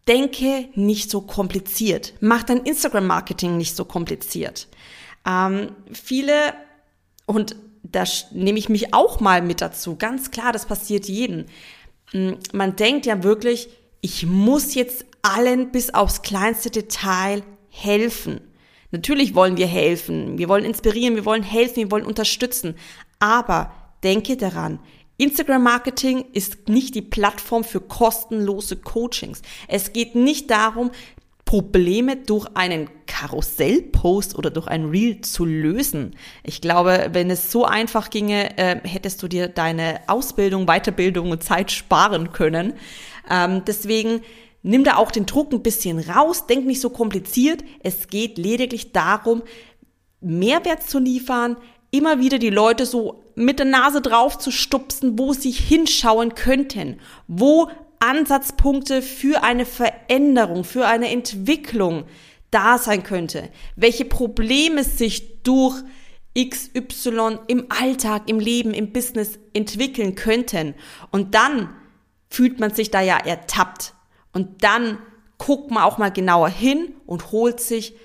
denke 0.08 0.70
nicht 0.76 1.10
so 1.10 1.22
kompliziert. 1.22 2.14
Mach 2.20 2.44
dein 2.44 2.64
Instagram-Marketing 2.64 3.58
nicht 3.58 3.76
so 3.76 3.86
kompliziert. 3.86 4.68
Ähm, 5.28 5.72
viele, 5.92 6.54
und 7.26 7.56
da 7.84 8.04
nehme 8.32 8.60
ich 8.60 8.70
mich 8.70 8.94
auch 8.94 9.20
mal 9.20 9.42
mit 9.42 9.62
dazu. 9.62 9.96
Ganz 9.98 10.32
klar, 10.32 10.54
das 10.54 10.66
passiert 10.66 11.08
jedem. 11.08 11.46
Hm, 12.12 12.38
man 12.54 12.76
denkt 12.76 13.06
ja 13.06 13.24
wirklich, 13.24 13.70
ich 14.02 14.26
muss 14.26 14.74
jetzt 14.76 15.06
allen 15.22 15.72
bis 15.72 15.94
aufs 15.94 16.22
kleinste 16.22 16.70
Detail 16.70 17.44
helfen. 17.70 18.42
Natürlich 18.92 19.36
wollen 19.36 19.58
wir 19.58 19.68
helfen, 19.68 20.38
wir 20.38 20.48
wollen 20.48 20.64
inspirieren, 20.64 21.16
wir 21.16 21.26
wollen 21.26 21.44
helfen, 21.44 21.76
wir 21.78 21.92
wollen 21.92 22.06
unterstützen. 22.06 22.76
Aber 23.20 23.74
denke 24.04 24.38
daran, 24.38 24.80
Instagram 25.18 25.64
Marketing 25.64 26.26
ist 26.32 26.70
nicht 26.70 26.96
die 26.96 27.02
Plattform 27.02 27.64
für 27.64 27.82
kostenlose 27.82 28.78
Coachings. 28.78 29.42
Es 29.68 29.92
geht 29.92 30.16
nicht 30.16 30.52
darum, 30.52 30.92
Probleme 31.48 32.18
durch 32.18 32.46
einen 32.56 32.90
Karussellpost 33.08 34.38
oder 34.38 34.52
durch 34.52 34.68
ein 34.68 34.90
Reel 34.90 35.22
zu 35.22 35.46
lösen. 35.46 36.14
Ich 36.44 36.60
glaube, 36.60 37.10
wenn 37.14 37.32
es 37.32 37.52
so 37.52 37.64
einfach 37.64 38.10
ginge, 38.10 38.58
äh, 38.58 38.82
hättest 38.84 39.24
du 39.24 39.30
dir 39.30 39.48
deine 39.48 40.02
Ausbildung, 40.08 40.66
Weiterbildung 40.68 41.32
und 41.32 41.42
Zeit 41.42 41.72
sparen 41.72 42.34
können. 42.34 42.74
Ähm, 43.32 43.64
deswegen 43.66 44.22
nimm 44.62 44.84
da 44.84 44.98
auch 44.98 45.10
den 45.10 45.26
Druck 45.26 45.54
ein 45.54 45.64
bisschen 45.64 46.00
raus, 46.00 46.48
denk 46.48 46.66
nicht 46.66 46.82
so 46.82 46.90
kompliziert. 46.90 47.64
Es 47.82 48.10
geht 48.10 48.38
lediglich 48.38 48.92
darum, 48.92 49.42
Mehrwert 50.20 50.84
zu 50.84 51.00
liefern, 51.00 51.56
immer 51.92 52.20
wieder 52.20 52.40
die 52.40 52.50
Leute 52.50 52.86
so 52.86 53.24
mit 53.36 53.60
der 53.60 53.68
Nase 53.68 54.02
drauf 54.02 54.38
zu 54.38 54.52
stupsen, 54.52 55.18
wo 55.18 55.32
sie 55.32 55.52
hinschauen 55.52 56.36
könnten, 56.36 57.00
wo 57.30 57.70
Ansatzpunkte 58.00 59.02
für 59.02 59.44
eine 59.44 59.66
Veränderung, 59.66 60.64
für 60.64 60.86
eine 60.86 61.10
Entwicklung 61.10 62.06
da 62.52 62.78
sein 62.78 63.04
könnte, 63.04 63.50
welche 63.76 64.06
Probleme 64.06 64.84
sich 64.84 65.44
durch 65.44 65.84
XY 66.38 67.40
im 67.48 67.66
Alltag, 67.70 68.24
im 68.28 68.40
Leben, 68.40 68.74
im 68.74 68.92
Business 68.92 69.40
entwickeln 69.54 70.16
könnten. 70.16 70.76
Und 71.12 71.34
dann 71.34 71.70
fühlt 72.30 72.60
man 72.60 72.74
sich 72.74 72.92
da 72.92 73.02
ja 73.02 73.18
ertappt. 73.18 73.94
Und 74.34 74.64
dann 74.64 75.00
guckt 75.38 75.72
man 75.72 75.84
auch 75.84 75.98
mal 75.98 76.12
genauer 76.12 76.50
hin 76.50 76.94
und 77.06 77.32
holt 77.32 77.60
sich 77.60 77.96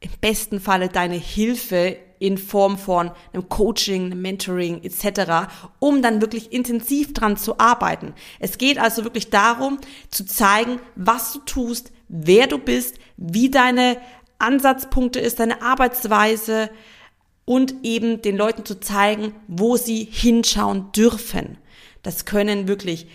im 0.00 0.10
besten 0.20 0.60
Falle 0.60 0.88
deine 0.88 1.16
Hilfe 1.16 1.96
in 2.18 2.36
Form 2.36 2.78
von 2.78 3.10
einem 3.32 3.48
Coaching, 3.48 4.06
einem 4.06 4.22
Mentoring 4.22 4.82
etc., 4.82 5.52
um 5.78 6.02
dann 6.02 6.20
wirklich 6.20 6.52
intensiv 6.52 7.14
dran 7.14 7.36
zu 7.36 7.58
arbeiten. 7.58 8.14
Es 8.38 8.58
geht 8.58 8.78
also 8.78 9.04
wirklich 9.04 9.30
darum, 9.30 9.78
zu 10.10 10.26
zeigen, 10.26 10.80
was 10.96 11.32
du 11.32 11.38
tust, 11.40 11.92
wer 12.08 12.46
du 12.46 12.58
bist, 12.58 12.98
wie 13.16 13.50
deine 13.50 13.96
Ansatzpunkte 14.38 15.18
ist, 15.20 15.40
deine 15.40 15.62
Arbeitsweise 15.62 16.70
und 17.44 17.74
eben 17.82 18.22
den 18.22 18.36
Leuten 18.36 18.64
zu 18.64 18.80
zeigen, 18.80 19.34
wo 19.48 19.76
sie 19.76 20.04
hinschauen 20.04 20.92
dürfen. 20.92 21.58
Das 22.02 22.24
können 22.24 22.68
wirklich 22.68 23.06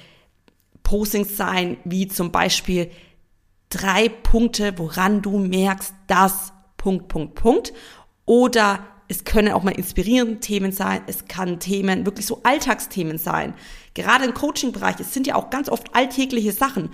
Postings 0.84 1.38
sein, 1.38 1.77
wie 1.84 2.08
zum 2.08 2.32
Beispiel 2.32 2.92
drei 3.70 4.10
Punkte, 4.10 4.77
woran 4.77 5.22
du 5.22 5.38
merkst, 5.39 5.94
dass 6.08 6.54
Punkt, 6.86 7.08
Punkt, 7.08 7.34
Punkt. 7.34 7.74
Oder 8.25 8.86
es 9.08 9.24
können 9.24 9.54
auch 9.54 9.63
mal 9.63 9.72
inspirierende 9.72 10.39
Themen 10.39 10.72
sein, 10.72 11.01
es 11.08 11.25
kann 11.25 11.60
Themen, 11.60 12.06
wirklich 12.06 12.27
so 12.27 12.42
Alltagsthemen 12.44 13.18
sein. 13.18 13.56
Gerade 13.96 14.25
im 14.25 14.36
Coaching-Bereich, 14.36 15.00
es 15.00 15.12
sind 15.12 15.25
ja 15.25 15.34
auch 15.34 15.50
ganz 15.50 15.68
oft 15.68 15.96
alltägliche 15.96 16.51
Sachen. 16.51 16.92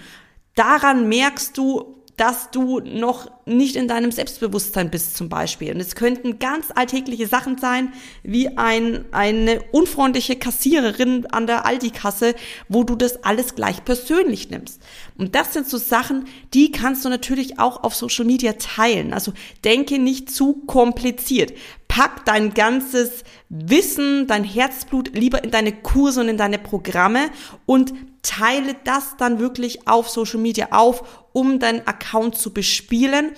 Daran 0.55 1.09
merkst 1.09 1.57
du, 1.57 2.00
dass 2.17 2.51
du 2.51 2.79
noch 2.79 3.31
nicht 3.45 3.75
in 3.75 3.87
deinem 3.87 4.11
Selbstbewusstsein 4.11 4.91
bist 4.91 5.17
zum 5.17 5.29
Beispiel. 5.29 5.73
Und 5.73 5.79
es 5.79 5.95
könnten 5.95 6.39
ganz 6.39 6.67
alltägliche 6.73 7.27
Sachen 7.27 7.57
sein, 7.57 7.93
wie 8.23 8.57
ein, 8.57 9.05
eine 9.11 9.61
unfreundliche 9.71 10.35
Kassiererin 10.35 11.25
an 11.27 11.47
der 11.47 11.65
Aldi-Kasse, 11.65 12.35
wo 12.69 12.83
du 12.83 12.95
das 12.95 13.23
alles 13.23 13.55
gleich 13.55 13.83
persönlich 13.85 14.49
nimmst. 14.49 14.81
Und 15.17 15.35
das 15.35 15.53
sind 15.53 15.67
so 15.67 15.77
Sachen, 15.77 16.25
die 16.53 16.71
kannst 16.71 17.05
du 17.05 17.09
natürlich 17.09 17.59
auch 17.59 17.83
auf 17.83 17.95
Social 17.95 18.25
Media 18.25 18.53
teilen. 18.53 19.13
Also 19.13 19.33
denke 19.63 19.99
nicht 19.99 20.29
zu 20.31 20.63
kompliziert. 20.67 21.53
Pack 21.87 22.25
dein 22.25 22.53
ganzes 22.53 23.23
Wissen, 23.49 24.27
dein 24.27 24.43
Herzblut 24.43 25.13
lieber 25.13 25.43
in 25.43 25.51
deine 25.51 25.73
Kurse 25.73 26.21
und 26.21 26.29
in 26.29 26.37
deine 26.37 26.57
Programme 26.57 27.29
und 27.65 27.93
teile 28.21 28.75
das 28.83 29.17
dann 29.17 29.39
wirklich 29.39 29.87
auf 29.87 30.09
Social 30.09 30.39
Media 30.39 30.69
auf, 30.71 31.27
um 31.33 31.59
deinen 31.59 31.87
Account 31.87 32.37
zu 32.37 32.53
bespielen, 32.53 33.31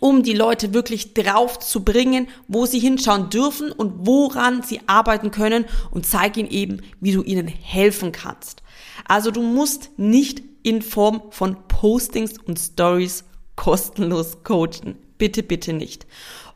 um 0.00 0.22
die 0.22 0.34
Leute 0.34 0.74
wirklich 0.74 1.14
drauf 1.14 1.58
zu 1.58 1.84
bringen, 1.84 2.28
wo 2.46 2.66
sie 2.66 2.78
hinschauen 2.78 3.30
dürfen 3.30 3.72
und 3.72 4.06
woran 4.06 4.62
sie 4.62 4.80
arbeiten 4.86 5.30
können 5.30 5.64
und 5.90 6.06
zeig 6.06 6.36
ihnen 6.36 6.50
eben, 6.50 6.82
wie 7.00 7.12
du 7.12 7.22
ihnen 7.22 7.48
helfen 7.48 8.12
kannst. 8.12 8.62
Also 9.06 9.30
du 9.30 9.42
musst 9.42 9.90
nicht 9.96 10.42
in 10.62 10.82
Form 10.82 11.22
von 11.30 11.56
Postings 11.68 12.34
und 12.38 12.58
Stories 12.58 13.24
kostenlos 13.56 14.42
coachen. 14.44 14.96
Bitte, 15.16 15.42
bitte 15.42 15.72
nicht. 15.72 16.06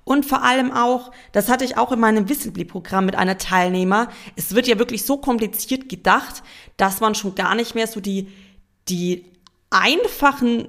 Und 0.04 0.26
vor 0.26 0.42
allem 0.42 0.72
auch, 0.72 1.12
das 1.30 1.48
hatte 1.48 1.64
ich 1.64 1.78
auch 1.78 1.92
in 1.92 2.00
meinem 2.00 2.28
Whistlebly-Programm 2.28 3.06
mit 3.06 3.14
einer 3.14 3.38
Teilnehmer, 3.38 4.08
es 4.34 4.54
wird 4.54 4.66
ja 4.66 4.78
wirklich 4.78 5.04
so 5.04 5.18
kompliziert 5.18 5.88
gedacht, 5.88 6.42
dass 6.76 7.00
man 7.00 7.14
schon 7.14 7.34
gar 7.34 7.54
nicht 7.54 7.74
mehr 7.74 7.86
so 7.86 8.00
die, 8.00 8.28
die 8.88 9.24
einfachen 9.70 10.68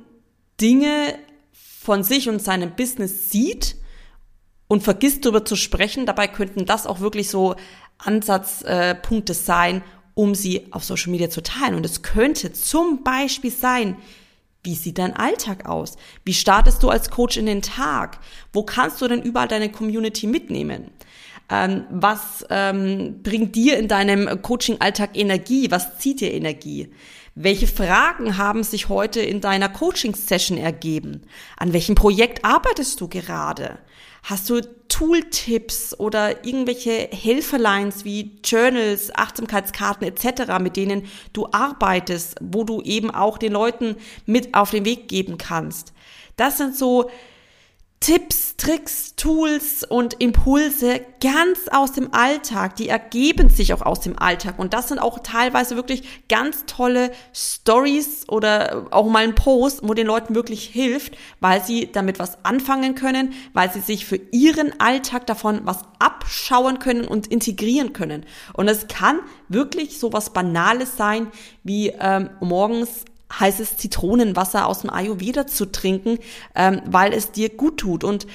Dinge 0.61 1.17
von 1.51 2.03
sich 2.03 2.29
und 2.29 2.41
seinem 2.41 2.75
Business 2.75 3.31
sieht 3.31 3.75
und 4.67 4.83
vergisst 4.83 5.25
darüber 5.25 5.43
zu 5.43 5.55
sprechen. 5.55 6.05
Dabei 6.05 6.27
könnten 6.27 6.65
das 6.65 6.87
auch 6.87 6.99
wirklich 6.99 7.29
so 7.29 7.55
Ansatzpunkte 7.97 9.33
sein, 9.33 9.83
um 10.13 10.35
sie 10.35 10.67
auf 10.71 10.83
Social 10.83 11.11
Media 11.11 11.29
zu 11.29 11.41
teilen. 11.41 11.75
Und 11.75 11.85
es 11.85 12.03
könnte 12.03 12.53
zum 12.53 13.03
Beispiel 13.03 13.51
sein, 13.51 13.97
wie 14.63 14.75
sieht 14.75 14.97
dein 14.97 15.15
Alltag 15.15 15.67
aus? 15.67 15.97
Wie 16.23 16.33
startest 16.33 16.81
du 16.83 16.89
als 16.89 17.09
Coach 17.09 17.37
in 17.37 17.45
den 17.45 17.61
Tag? 17.61 18.19
Wo 18.53 18.63
kannst 18.63 19.01
du 19.01 19.07
denn 19.07 19.21
überall 19.21 19.47
deine 19.47 19.69
Community 19.69 20.25
mitnehmen? 20.25 20.91
Ähm, 21.49 21.85
was 21.89 22.45
ähm, 22.49 23.21
bringt 23.21 23.55
dir 23.55 23.77
in 23.77 23.89
deinem 23.89 24.41
Coaching-Alltag 24.41 25.17
Energie? 25.17 25.69
Was 25.69 25.99
zieht 25.99 26.21
dir 26.21 26.33
Energie? 26.33 26.89
Welche 27.35 27.67
Fragen 27.67 28.37
haben 28.37 28.63
sich 28.63 28.89
heute 28.89 29.19
in 29.19 29.41
deiner 29.41 29.67
Coaching-Session 29.67 30.57
ergeben? 30.57 31.23
An 31.57 31.73
welchem 31.73 31.95
Projekt 31.95 32.45
arbeitest 32.45 33.01
du 33.01 33.09
gerade? 33.09 33.79
Hast 34.23 34.49
du 34.49 34.61
Tooltips 34.87 35.99
oder 35.99 36.45
irgendwelche 36.45 37.09
Helferlines 37.11 38.05
wie 38.05 38.31
Journals, 38.43 39.13
Achtsamkeitskarten 39.13 40.07
etc., 40.07 40.59
mit 40.61 40.77
denen 40.77 41.07
du 41.33 41.47
arbeitest, 41.51 42.35
wo 42.39 42.63
du 42.63 42.81
eben 42.81 43.11
auch 43.11 43.37
den 43.37 43.51
Leuten 43.51 43.97
mit 44.25 44.55
auf 44.55 44.71
den 44.71 44.85
Weg 44.85 45.09
geben 45.09 45.37
kannst? 45.37 45.93
Das 46.37 46.57
sind 46.57 46.75
so 46.75 47.09
Tipps, 48.03 48.57
Tricks, 48.57 49.15
Tools 49.15 49.85
und 49.85 50.15
Impulse 50.19 50.99
ganz 51.21 51.69
aus 51.71 51.93
dem 51.93 52.13
Alltag. 52.13 52.75
Die 52.75 52.89
ergeben 52.89 53.47
sich 53.47 53.73
auch 53.73 53.81
aus 53.81 54.01
dem 54.01 54.19
Alltag. 54.19 54.59
Und 54.59 54.73
das 54.73 54.89
sind 54.89 54.99
auch 54.99 55.19
teilweise 55.19 55.77
wirklich 55.77 56.27
ganz 56.27 56.65
tolle 56.65 57.13
Stories 57.33 58.27
oder 58.27 58.87
auch 58.91 59.07
mal 59.07 59.23
ein 59.23 59.35
Post, 59.35 59.87
wo 59.87 59.93
den 59.93 60.07
Leuten 60.07 60.35
wirklich 60.35 60.65
hilft, 60.65 61.15
weil 61.39 61.63
sie 61.63 61.93
damit 61.93 62.19
was 62.19 62.43
anfangen 62.43 62.95
können, 62.95 63.31
weil 63.53 63.71
sie 63.71 63.79
sich 63.79 64.05
für 64.05 64.19
ihren 64.31 64.77
Alltag 64.81 65.25
davon 65.25 65.61
was 65.63 65.83
abschauen 65.99 66.79
können 66.79 67.07
und 67.07 67.27
integrieren 67.27 67.93
können. 67.93 68.25
Und 68.51 68.67
es 68.67 68.89
kann 68.89 69.21
wirklich 69.47 69.97
so 69.97 70.11
was 70.11 70.31
Banales 70.31 70.97
sein, 70.97 71.27
wie 71.63 71.93
ähm, 71.97 72.31
morgens 72.41 73.05
heißes 73.39 73.77
Zitronenwasser 73.77 74.67
aus 74.67 74.81
dem 74.81 74.89
Ayurveda 74.89 75.47
zu 75.47 75.71
trinken, 75.71 76.19
ähm, 76.55 76.81
weil 76.85 77.13
es 77.13 77.31
dir 77.31 77.49
gut 77.49 77.77
tut. 77.77 78.03
Und 78.03 78.27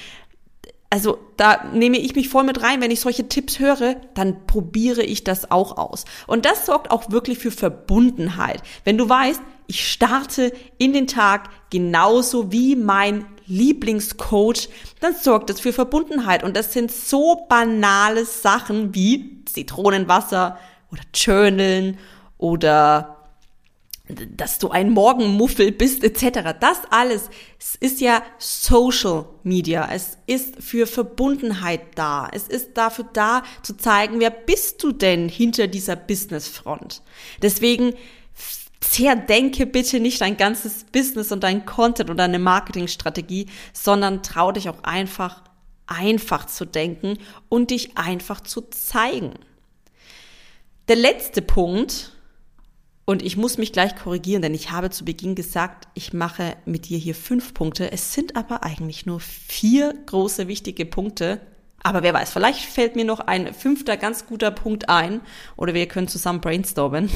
also 0.89 1.19
da 1.37 1.65
nehme 1.73 1.97
ich 1.97 2.15
mich 2.15 2.29
voll 2.29 2.43
mit 2.43 2.63
rein, 2.63 2.81
wenn 2.81 2.89
ich 2.89 3.01
solche 3.01 3.27
Tipps 3.27 3.59
höre, 3.59 3.95
dann 4.15 4.47
probiere 4.47 5.03
ich 5.03 5.23
das 5.23 5.51
auch 5.51 5.77
aus. 5.77 6.05
Und 6.25 6.45
das 6.45 6.65
sorgt 6.65 6.89
auch 6.89 7.11
wirklich 7.11 7.37
für 7.37 7.51
Verbundenheit. 7.51 8.63
Wenn 8.85 8.97
du 8.97 9.07
weißt, 9.07 9.41
ich 9.67 9.91
starte 9.91 10.51
in 10.79 10.93
den 10.93 11.05
Tag 11.05 11.49
genauso 11.69 12.51
wie 12.51 12.75
mein 12.75 13.25
Lieblingscoach, 13.45 14.67
dann 14.99 15.15
sorgt 15.15 15.51
das 15.51 15.59
für 15.59 15.73
Verbundenheit. 15.73 16.43
Und 16.43 16.57
das 16.57 16.73
sind 16.73 16.91
so 16.91 17.45
banale 17.47 18.25
Sachen 18.25 18.95
wie 18.95 19.45
Zitronenwasser 19.45 20.57
oder 20.91 21.01
Journalen 21.13 21.99
oder 22.39 23.18
dass 24.09 24.57
du 24.57 24.69
ein 24.69 24.89
Morgenmuffel 24.89 25.71
bist 25.71 26.03
etc. 26.03 26.55
Das 26.59 26.81
alles 26.89 27.29
ist 27.79 28.01
ja 28.01 28.23
Social 28.37 29.25
Media. 29.43 29.89
Es 29.91 30.17
ist 30.25 30.61
für 30.61 30.87
Verbundenheit 30.87 31.81
da. 31.95 32.27
Es 32.31 32.47
ist 32.47 32.75
dafür 32.75 33.05
da 33.13 33.43
zu 33.61 33.77
zeigen, 33.77 34.19
wer 34.19 34.31
bist 34.31 34.83
du 34.83 34.91
denn 34.91 35.29
hinter 35.29 35.67
dieser 35.67 35.95
Businessfront. 35.95 37.01
Deswegen 37.41 37.93
zerdenke 38.79 39.65
bitte 39.65 39.99
nicht 39.99 40.21
dein 40.21 40.37
ganzes 40.37 40.85
Business 40.85 41.31
und 41.31 41.43
dein 41.43 41.65
Content 41.65 42.09
und 42.09 42.17
deine 42.17 42.39
Marketingstrategie, 42.39 43.47
sondern 43.73 44.23
trau 44.23 44.51
dich 44.51 44.69
auch 44.69 44.83
einfach 44.83 45.43
einfach 45.85 46.45
zu 46.45 46.65
denken 46.65 47.17
und 47.49 47.71
dich 47.71 47.97
einfach 47.97 48.41
zu 48.41 48.61
zeigen. 48.61 49.33
Der 50.87 50.95
letzte 50.95 51.41
Punkt, 51.41 52.13
und 53.09 53.23
ich 53.23 53.37
muss 53.37 53.57
mich 53.57 53.73
gleich 53.73 53.95
korrigieren, 53.95 54.43
denn 54.43 54.53
ich 54.53 54.69
habe 54.69 54.91
zu 54.91 55.03
Beginn 55.03 55.33
gesagt, 55.33 55.87
ich 55.95 56.13
mache 56.13 56.55
mit 56.65 56.89
dir 56.89 56.99
hier 56.99 57.15
fünf 57.15 57.55
Punkte. 57.55 57.91
Es 57.91 58.13
sind 58.13 58.35
aber 58.35 58.61
eigentlich 58.61 59.07
nur 59.07 59.19
vier 59.19 59.95
große 60.05 60.47
wichtige 60.47 60.85
Punkte. 60.85 61.41
Aber 61.81 62.03
wer 62.03 62.13
weiß, 62.13 62.31
vielleicht 62.31 62.59
fällt 62.59 62.95
mir 62.95 63.05
noch 63.05 63.19
ein 63.19 63.51
fünfter 63.55 63.97
ganz 63.97 64.27
guter 64.27 64.51
Punkt 64.51 64.89
ein 64.89 65.21
oder 65.57 65.73
wir 65.73 65.87
können 65.87 66.07
zusammen 66.07 66.39
brainstormen. 66.39 67.09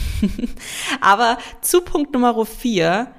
aber 0.99 1.38
zu 1.62 1.82
Punkt 1.82 2.12
Nummer 2.12 2.43
vier, 2.43 3.12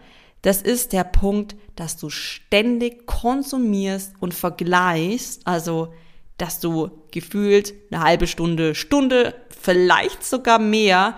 das 0.42 0.60
ist 0.60 0.92
der 0.92 1.04
Punkt, 1.04 1.54
dass 1.76 1.96
du 1.96 2.10
ständig 2.10 3.06
konsumierst 3.06 4.14
und 4.18 4.34
vergleichst, 4.34 5.46
also 5.46 5.94
dass 6.38 6.58
du 6.58 6.90
gefühlt 7.12 7.72
eine 7.92 8.02
halbe 8.02 8.26
Stunde, 8.26 8.74
Stunde, 8.74 9.32
vielleicht 9.60 10.24
sogar 10.24 10.58
mehr 10.58 11.16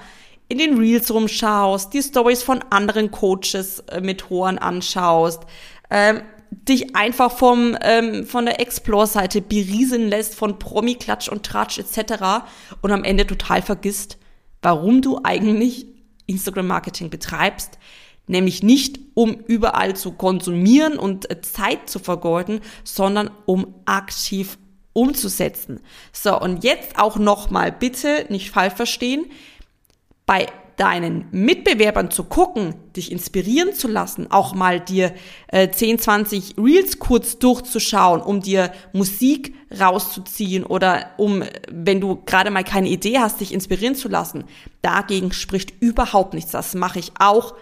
in 0.48 0.58
den 0.58 0.78
Reels 0.78 1.12
rumschaust, 1.12 1.92
die 1.92 2.02
Stories 2.02 2.42
von 2.42 2.62
anderen 2.70 3.10
Coaches, 3.10 3.80
äh, 3.88 4.00
Mentoren 4.00 4.58
anschaust, 4.58 5.42
ähm, 5.90 6.22
dich 6.50 6.94
einfach 6.94 7.32
vom 7.32 7.76
ähm, 7.82 8.24
von 8.26 8.46
der 8.46 8.60
Explore-Seite 8.60 9.40
berieseln 9.40 10.08
lässt 10.08 10.34
von 10.34 10.58
Promi-Klatsch 10.58 11.28
und 11.28 11.44
Tratsch 11.44 11.78
etc. 11.78 12.44
und 12.82 12.92
am 12.92 13.04
Ende 13.04 13.26
total 13.26 13.62
vergisst, 13.62 14.18
warum 14.62 15.02
du 15.02 15.20
eigentlich 15.22 15.86
Instagram-Marketing 16.26 17.10
betreibst, 17.10 17.78
nämlich 18.26 18.62
nicht 18.62 19.00
um 19.14 19.34
überall 19.34 19.96
zu 19.96 20.12
konsumieren 20.12 20.98
und 20.98 21.30
äh, 21.30 21.40
Zeit 21.40 21.90
zu 21.90 21.98
vergeuden, 21.98 22.60
sondern 22.84 23.30
um 23.46 23.74
aktiv 23.84 24.58
umzusetzen. 24.92 25.80
So, 26.12 26.40
und 26.40 26.64
jetzt 26.64 26.98
auch 26.98 27.18
nochmal 27.18 27.70
bitte 27.70 28.26
nicht 28.28 28.50
falsch 28.50 28.74
verstehen 28.74 29.26
bei 30.26 30.46
deinen 30.76 31.26
Mitbewerbern 31.30 32.10
zu 32.10 32.24
gucken, 32.24 32.74
dich 32.94 33.10
inspirieren 33.10 33.72
zu 33.72 33.88
lassen, 33.88 34.30
auch 34.30 34.54
mal 34.54 34.78
dir 34.78 35.14
äh, 35.48 35.70
10, 35.70 35.98
20 35.98 36.56
Reels 36.58 36.98
kurz 36.98 37.38
durchzuschauen, 37.38 38.20
um 38.20 38.42
dir 38.42 38.72
Musik 38.92 39.54
rauszuziehen 39.78 40.64
oder 40.64 41.10
um, 41.16 41.42
wenn 41.70 42.00
du 42.00 42.22
gerade 42.26 42.50
mal 42.50 42.64
keine 42.64 42.88
Idee 42.88 43.18
hast, 43.18 43.40
dich 43.40 43.54
inspirieren 43.54 43.94
zu 43.94 44.08
lassen. 44.08 44.44
Dagegen 44.82 45.32
spricht 45.32 45.72
überhaupt 45.80 46.34
nichts. 46.34 46.50
Das 46.50 46.74
mache 46.74 46.98
ich 46.98 47.12
auch 47.18 47.54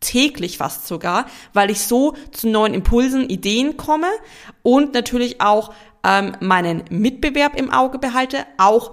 täglich 0.00 0.58
fast 0.58 0.86
sogar, 0.86 1.26
weil 1.52 1.70
ich 1.70 1.80
so 1.80 2.14
zu 2.30 2.48
neuen 2.48 2.74
Impulsen, 2.74 3.28
Ideen 3.28 3.76
komme 3.76 4.08
und 4.62 4.94
natürlich 4.94 5.40
auch 5.40 5.72
ähm, 6.04 6.36
meinen 6.40 6.84
Mitbewerb 6.90 7.58
im 7.58 7.70
Auge 7.70 7.98
behalte, 7.98 8.46
auch 8.58 8.92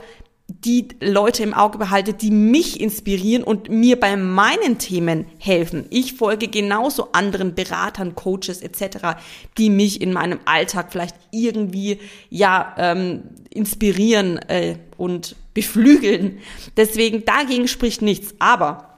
die 0.66 0.88
Leute 1.02 1.44
im 1.44 1.54
Auge 1.54 1.78
behalte, 1.78 2.14
die 2.14 2.32
mich 2.32 2.80
inspirieren 2.80 3.44
und 3.44 3.70
mir 3.70 4.00
bei 4.00 4.16
meinen 4.16 4.78
Themen 4.78 5.26
helfen. 5.38 5.86
Ich 5.90 6.14
folge 6.14 6.48
genauso 6.48 7.12
anderen 7.12 7.56
Beratern, 7.56 8.16
Coaches 8.16 8.62
etc., 8.62 9.18
die 9.58 9.70
mich 9.70 10.02
in 10.02 10.14
meinem 10.14 10.40
Alltag 10.46 10.92
vielleicht 10.92 11.16
irgendwie 11.32 12.00
ja 12.30 12.76
ähm, 12.78 13.24
inspirieren 13.50 14.38
äh, 14.50 14.78
und 14.98 15.36
beflügeln. 15.54 16.40
Deswegen 16.78 17.26
dagegen 17.26 17.68
spricht 17.68 18.02
nichts. 18.02 18.36
Aber 18.40 18.98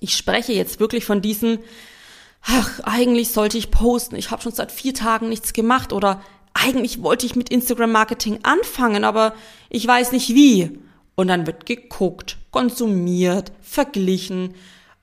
ich 0.00 0.16
spreche 0.16 0.52
jetzt 0.52 0.80
wirklich 0.80 1.04
von 1.04 1.22
diesen, 1.22 1.58
ach, 2.42 2.80
eigentlich 2.80 3.30
sollte 3.30 3.58
ich 3.58 3.70
posten. 3.70 4.16
Ich 4.16 4.30
habe 4.30 4.42
schon 4.42 4.52
seit 4.52 4.72
vier 4.72 4.94
Tagen 4.94 5.28
nichts 5.28 5.52
gemacht 5.52 5.92
oder 5.92 6.22
eigentlich 6.52 7.02
wollte 7.02 7.26
ich 7.26 7.36
mit 7.36 7.48
Instagram 7.48 7.92
Marketing 7.92 8.40
anfangen, 8.42 9.04
aber 9.04 9.34
ich 9.68 9.86
weiß 9.86 10.12
nicht 10.12 10.34
wie. 10.34 10.78
Und 11.20 11.28
dann 11.28 11.46
wird 11.46 11.66
geguckt, 11.66 12.38
konsumiert, 12.50 13.52
verglichen. 13.60 14.54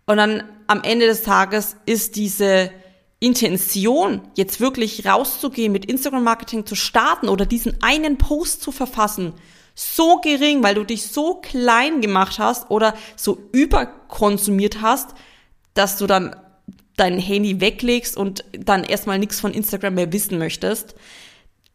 Und 0.08 0.18
dann 0.18 0.42
am 0.66 0.82
Ende 0.82 1.06
des 1.06 1.22
Tages 1.22 1.76
ist 1.86 2.16
diese 2.16 2.72
Intention, 3.20 4.22
jetzt 4.34 4.60
wirklich 4.60 5.06
rauszugehen, 5.06 5.72
mit 5.72 5.86
Instagram 5.86 6.24
Marketing 6.24 6.66
zu 6.66 6.74
starten 6.74 7.30
oder 7.30 7.46
diesen 7.46 7.84
einen 7.84 8.18
Post 8.18 8.64
zu 8.64 8.72
verfassen, 8.72 9.34
so 9.76 10.18
gering, 10.18 10.64
weil 10.64 10.74
du 10.74 10.86
dich 10.86 11.06
so 11.06 11.36
klein 11.36 12.02
gemacht 12.02 12.40
hast 12.40 12.72
oder 12.72 12.96
so 13.16 13.38
überkonsumiert 13.52 14.82
hast, 14.82 15.12
dass 15.76 16.00
du 16.00 16.08
dann 16.08 16.36
dein 16.96 17.20
Handy 17.20 17.62
weglegst 17.62 18.18
und 18.18 18.44
dann 18.54 18.84
erstmal 18.84 19.20
nichts 19.20 19.40
von 19.40 19.54
Instagram 19.54 19.94
mehr 19.94 20.12
wissen 20.12 20.40
möchtest. 20.40 20.96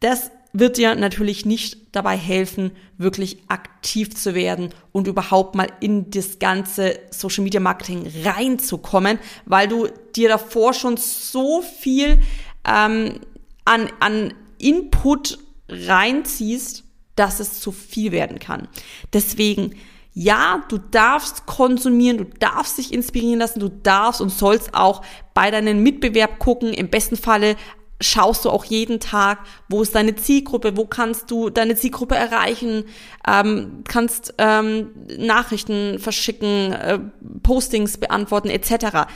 Das 0.01 0.31
wird 0.53 0.77
dir 0.77 0.93
natürlich 0.95 1.45
nicht 1.45 1.77
dabei 1.91 2.15
helfen, 2.15 2.71
wirklich 2.99 3.39
aktiv 3.47 4.15
zu 4.15 4.35
werden 4.35 4.69
und 4.91 5.07
überhaupt 5.07 5.55
mal 5.55 5.67
in 5.79 6.11
das 6.11 6.37
ganze 6.37 6.99
Social 7.09 7.43
Media 7.43 7.59
Marketing 7.59 8.07
reinzukommen, 8.23 9.17
weil 9.45 9.67
du 9.67 9.87
dir 10.15 10.29
davor 10.29 10.73
schon 10.73 10.97
so 10.97 11.63
viel 11.63 12.19
ähm, 12.65 13.19
an, 13.65 13.89
an 13.99 14.33
Input 14.59 15.39
reinziehst, 15.67 16.83
dass 17.15 17.39
es 17.39 17.59
zu 17.59 17.71
viel 17.71 18.11
werden 18.11 18.37
kann. 18.37 18.67
Deswegen, 19.11 19.75
ja, 20.13 20.63
du 20.69 20.77
darfst 20.77 21.47
konsumieren, 21.47 22.17
du 22.19 22.25
darfst 22.25 22.77
dich 22.77 22.93
inspirieren 22.93 23.39
lassen, 23.39 23.59
du 23.59 23.69
darfst 23.69 24.21
und 24.21 24.29
sollst 24.29 24.75
auch 24.75 25.03
bei 25.33 25.49
deinen 25.49 25.81
Mitbewerb 25.81 26.37
gucken. 26.37 26.73
Im 26.73 26.89
besten 26.89 27.17
Falle 27.17 27.55
schaust 28.03 28.45
du 28.45 28.49
auch 28.49 28.65
jeden 28.65 28.99
Tag, 28.99 29.39
wo 29.69 29.81
ist 29.81 29.95
deine 29.95 30.15
Zielgruppe, 30.15 30.77
wo 30.77 30.85
kannst 30.85 31.31
du 31.31 31.49
deine 31.49 31.75
Zielgruppe 31.75 32.15
erreichen, 32.15 32.85
ähm, 33.27 33.83
kannst 33.87 34.35
ähm, 34.37 34.91
Nachrichten 35.17 35.99
verschicken, 35.99 36.73
äh, 36.73 36.99
Postings 37.41 37.97
beantworten 37.97 38.49
etc. 38.49 39.07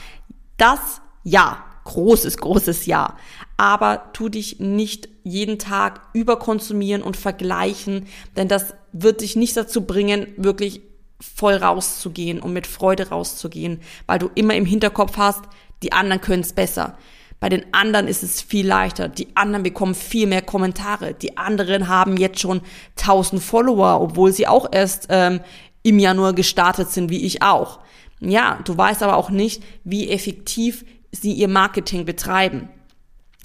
Das 0.56 1.00
ja, 1.22 1.64
großes, 1.84 2.38
großes 2.38 2.86
Ja. 2.86 3.16
Aber 3.56 4.10
tu 4.12 4.28
dich 4.28 4.60
nicht 4.60 5.08
jeden 5.24 5.58
Tag 5.58 6.00
überkonsumieren 6.12 7.02
und 7.02 7.16
vergleichen, 7.16 8.06
denn 8.36 8.48
das 8.48 8.74
wird 8.92 9.20
dich 9.20 9.36
nicht 9.36 9.56
dazu 9.56 9.82
bringen, 9.82 10.28
wirklich 10.36 10.80
voll 11.20 11.54
rauszugehen 11.54 12.40
und 12.40 12.52
mit 12.52 12.66
Freude 12.66 13.08
rauszugehen, 13.08 13.80
weil 14.06 14.18
du 14.18 14.30
immer 14.34 14.54
im 14.54 14.64
Hinterkopf 14.64 15.16
hast, 15.16 15.42
die 15.82 15.92
anderen 15.92 16.20
können 16.20 16.42
es 16.42 16.52
besser. 16.52 16.96
Bei 17.40 17.48
den 17.48 17.72
anderen 17.72 18.08
ist 18.08 18.22
es 18.22 18.42
viel 18.42 18.66
leichter. 18.66 19.08
Die 19.08 19.36
anderen 19.36 19.62
bekommen 19.62 19.94
viel 19.94 20.26
mehr 20.26 20.42
Kommentare. 20.42 21.14
Die 21.14 21.36
anderen 21.36 21.88
haben 21.88 22.16
jetzt 22.16 22.40
schon 22.40 22.62
1000 22.98 23.42
Follower, 23.42 24.00
obwohl 24.00 24.32
sie 24.32 24.48
auch 24.48 24.68
erst 24.72 25.06
ähm, 25.10 25.40
im 25.82 25.98
Januar 25.98 26.32
gestartet 26.32 26.90
sind, 26.90 27.10
wie 27.10 27.24
ich 27.24 27.42
auch. 27.42 27.78
Ja, 28.20 28.58
du 28.64 28.76
weißt 28.76 29.02
aber 29.02 29.16
auch 29.16 29.30
nicht, 29.30 29.62
wie 29.84 30.10
effektiv 30.10 30.84
sie 31.12 31.32
ihr 31.32 31.48
Marketing 31.48 32.04
betreiben. 32.04 32.68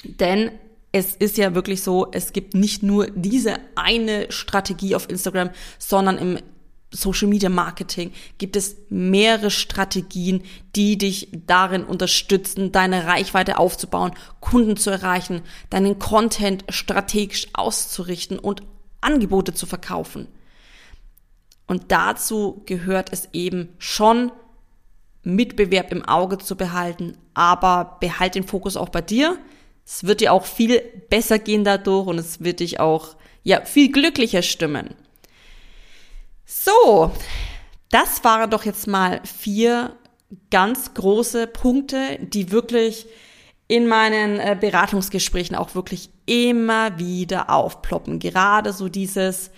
Denn 0.03 0.51
es 0.91 1.15
ist 1.15 1.37
ja 1.37 1.55
wirklich 1.55 1.81
so, 1.81 2.07
es 2.11 2.33
gibt 2.33 2.55
nicht 2.55 2.83
nur 2.83 3.07
diese 3.15 3.55
eine 3.75 4.31
Strategie 4.31 4.95
auf 4.95 5.09
Instagram, 5.09 5.49
sondern 5.77 6.17
im 6.17 6.39
Social 6.93 7.27
Media 7.27 7.49
Marketing 7.49 8.13
gibt 8.37 8.55
es 8.55 8.77
mehrere 8.89 9.51
Strategien, 9.51 10.43
die 10.75 10.97
dich 10.97 11.29
darin 11.47 11.83
unterstützen, 11.83 12.71
deine 12.71 13.07
Reichweite 13.07 13.57
aufzubauen, 13.57 14.11
Kunden 14.39 14.77
zu 14.77 14.89
erreichen, 14.89 15.41
deinen 15.69 15.99
Content 15.99 16.63
strategisch 16.69 17.47
auszurichten 17.53 18.39
und 18.39 18.61
Angebote 19.01 19.53
zu 19.53 19.65
verkaufen. 19.65 20.27
Und 21.67 21.91
dazu 21.91 22.61
gehört 22.65 23.11
es 23.11 23.29
eben 23.33 23.69
schon, 23.79 24.31
Mitbewerb 25.23 25.91
im 25.91 26.03
Auge 26.03 26.37
zu 26.37 26.57
behalten, 26.57 27.17
aber 27.33 27.97
behalt 28.01 28.35
den 28.35 28.43
Fokus 28.43 28.75
auch 28.75 28.89
bei 28.89 29.01
dir. 29.01 29.37
Es 29.85 30.03
wird 30.03 30.21
dir 30.21 30.33
auch 30.33 30.45
viel 30.45 30.81
besser 31.09 31.39
gehen 31.39 31.63
dadurch 31.63 32.07
und 32.07 32.19
es 32.19 32.43
wird 32.43 32.59
dich 32.59 32.79
auch 32.79 33.15
ja 33.43 33.63
viel 33.63 33.91
glücklicher 33.91 34.41
stimmen. 34.41 34.95
So, 36.55 37.11
das 37.89 38.23
waren 38.23 38.51
doch 38.51 38.63
jetzt 38.63 38.85
mal 38.85 39.21
vier 39.25 39.97
ganz 40.51 40.93
große 40.93 41.47
Punkte, 41.47 42.19
die 42.21 42.51
wirklich 42.51 43.07
in 43.67 43.87
meinen 43.87 44.39
äh, 44.39 44.55
Beratungsgesprächen 44.59 45.55
auch 45.55 45.73
wirklich 45.73 46.11
immer 46.27 46.99
wieder 46.99 47.49
aufploppen. 47.49 48.19
Gerade 48.19 48.71
so 48.71 48.87
dieses, 48.87 49.49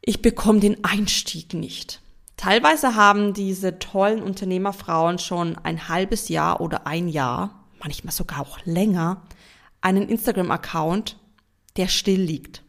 ich 0.00 0.22
bekomme 0.22 0.60
den 0.60 0.82
Einstieg 0.82 1.52
nicht. 1.52 2.00
Teilweise 2.38 2.94
haben 2.96 3.34
diese 3.34 3.78
tollen 3.78 4.22
Unternehmerfrauen 4.22 5.18
schon 5.18 5.56
ein 5.58 5.88
halbes 5.88 6.30
Jahr 6.30 6.62
oder 6.62 6.86
ein 6.86 7.06
Jahr, 7.06 7.66
manchmal 7.80 8.14
sogar 8.14 8.40
auch 8.40 8.58
länger, 8.64 9.22
einen 9.82 10.08
Instagram-Account, 10.08 11.16
der 11.76 11.88
still 11.88 12.20
liegt. 12.20 12.62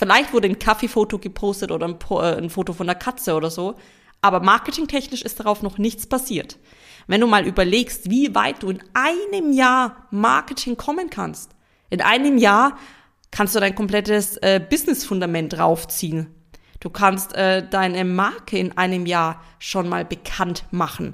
Vielleicht 0.00 0.32
wurde 0.32 0.48
ein 0.48 0.58
Kaffeefoto 0.58 1.18
gepostet 1.18 1.70
oder 1.70 1.86
ein, 1.86 1.98
äh, 2.12 2.38
ein 2.38 2.48
Foto 2.48 2.72
von 2.72 2.86
der 2.86 2.96
Katze 2.96 3.34
oder 3.34 3.50
so, 3.50 3.74
aber 4.22 4.40
marketingtechnisch 4.40 5.20
ist 5.20 5.38
darauf 5.38 5.60
noch 5.60 5.76
nichts 5.76 6.06
passiert. 6.06 6.56
Wenn 7.06 7.20
du 7.20 7.26
mal 7.26 7.46
überlegst, 7.46 8.08
wie 8.08 8.34
weit 8.34 8.62
du 8.62 8.70
in 8.70 8.82
einem 8.94 9.52
Jahr 9.52 10.06
Marketing 10.10 10.78
kommen 10.78 11.10
kannst. 11.10 11.50
In 11.90 12.00
einem 12.00 12.38
Jahr 12.38 12.78
kannst 13.30 13.54
du 13.54 13.60
dein 13.60 13.74
komplettes 13.74 14.38
äh, 14.38 14.58
Business-Fundament 14.58 15.52
draufziehen. 15.52 16.34
Du 16.80 16.88
kannst 16.88 17.34
äh, 17.34 17.68
deine 17.68 18.06
Marke 18.06 18.56
in 18.56 18.78
einem 18.78 19.04
Jahr 19.04 19.42
schon 19.58 19.86
mal 19.86 20.06
bekannt 20.06 20.64
machen. 20.70 21.12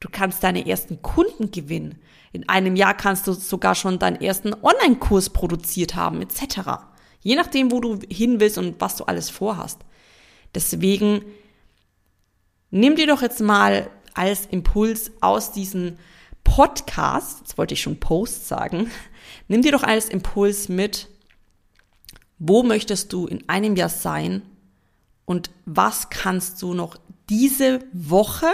Du 0.00 0.08
kannst 0.10 0.42
deine 0.42 0.66
ersten 0.66 1.00
Kunden 1.00 1.52
gewinnen. 1.52 2.00
In 2.32 2.48
einem 2.48 2.74
Jahr 2.74 2.94
kannst 2.94 3.28
du 3.28 3.34
sogar 3.34 3.76
schon 3.76 4.00
deinen 4.00 4.20
ersten 4.20 4.52
Online-Kurs 4.52 5.30
produziert 5.30 5.94
haben, 5.94 6.20
etc. 6.22 6.89
Je 7.20 7.36
nachdem, 7.36 7.70
wo 7.70 7.80
du 7.80 7.98
hin 8.08 8.40
willst 8.40 8.58
und 8.58 8.80
was 8.80 8.96
du 8.96 9.04
alles 9.04 9.30
vorhast. 9.30 9.80
Deswegen 10.54 11.24
nimm 12.70 12.96
dir 12.96 13.06
doch 13.06 13.22
jetzt 13.22 13.40
mal 13.40 13.90
als 14.14 14.46
Impuls 14.46 15.12
aus 15.20 15.52
diesem 15.52 15.98
Podcast, 16.44 17.40
jetzt 17.40 17.58
wollte 17.58 17.74
ich 17.74 17.82
schon 17.82 18.00
Post 18.00 18.48
sagen, 18.48 18.90
nimm 19.48 19.62
dir 19.62 19.72
doch 19.72 19.82
als 19.82 20.08
Impuls 20.08 20.68
mit, 20.68 21.08
wo 22.38 22.62
möchtest 22.62 23.12
du 23.12 23.26
in 23.26 23.48
einem 23.48 23.76
Jahr 23.76 23.90
sein 23.90 24.42
und 25.26 25.50
was 25.66 26.10
kannst 26.10 26.60
du 26.62 26.74
noch 26.74 26.96
diese 27.28 27.80
Woche, 27.92 28.50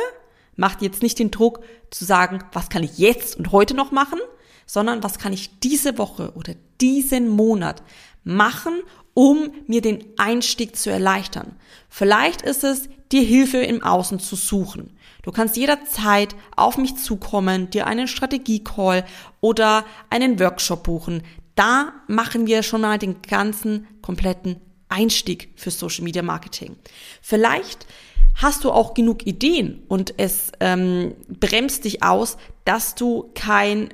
macht 0.57 0.83
jetzt 0.83 1.03
nicht 1.03 1.19
den 1.19 1.31
Druck 1.31 1.61
zu 1.91 2.05
sagen, 2.05 2.41
was 2.53 2.69
kann 2.69 2.83
ich 2.83 2.99
jetzt 2.99 3.37
und 3.37 3.53
heute 3.53 3.75
noch 3.75 3.93
machen, 3.93 4.19
sondern 4.67 5.03
was 5.03 5.19
kann 5.19 5.33
ich 5.33 5.59
diese 5.61 5.97
Woche 5.97 6.33
oder 6.35 6.55
diesen 6.81 7.29
Monat 7.29 7.83
machen, 8.27 8.83
um 9.15 9.51
mir 9.67 9.81
den 9.81 10.05
Einstieg 10.19 10.77
zu 10.77 10.91
erleichtern. 10.91 11.57
Vielleicht 11.89 12.43
ist 12.43 12.65
es, 12.65 12.89
dir 13.13 13.23
Hilfe 13.23 13.59
im 13.59 13.83
Außen 13.83 14.19
zu 14.19 14.37
suchen. 14.37 14.99
Du 15.23 15.33
kannst 15.33 15.57
jederzeit 15.57 16.35
auf 16.55 16.77
mich 16.77 16.97
zukommen, 16.97 17.71
dir 17.71 17.87
einen 17.87 18.09
Strategie-Call 18.09 19.05
oder 19.41 19.85
einen 20.11 20.39
Workshop 20.41 20.83
buchen. 20.83 21.23
Da 21.55 21.93
machen 22.09 22.47
wir 22.47 22.63
schon 22.63 22.83
mal 22.83 22.99
den 22.99 23.23
ganzen 23.23 23.87
kompletten 24.03 24.61
Einstieg 24.89 25.53
für 25.57 25.71
Social 25.71 26.05
Media 26.05 26.23
Marketing. 26.23 26.77
Vielleicht 27.23 27.87
hast 28.35 28.65
du 28.65 28.71
auch 28.71 28.93
genug 28.93 29.27
Ideen 29.27 29.83
und 29.89 30.15
es 30.19 30.53
ähm, 30.61 31.15
bremst 31.29 31.85
dich 31.85 32.03
aus, 32.03 32.37
dass 32.65 32.95
du 32.95 33.31
kein 33.35 33.89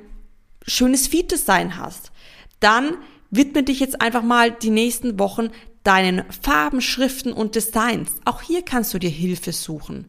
schönes 0.67 1.07
Feed-Design 1.07 1.77
hast. 1.77 2.11
Dann 2.59 2.97
widme 3.35 3.63
dich 3.63 3.79
jetzt 3.79 4.01
einfach 4.01 4.23
mal 4.23 4.51
die 4.51 4.69
nächsten 4.69 5.19
Wochen 5.19 5.49
deinen 5.83 6.23
Farben, 6.41 6.81
Schriften 6.81 7.33
und 7.33 7.55
Designs. 7.55 8.11
Auch 8.25 8.41
hier 8.41 8.61
kannst 8.61 8.93
du 8.93 8.99
dir 8.99 9.09
Hilfe 9.09 9.51
suchen. 9.51 10.07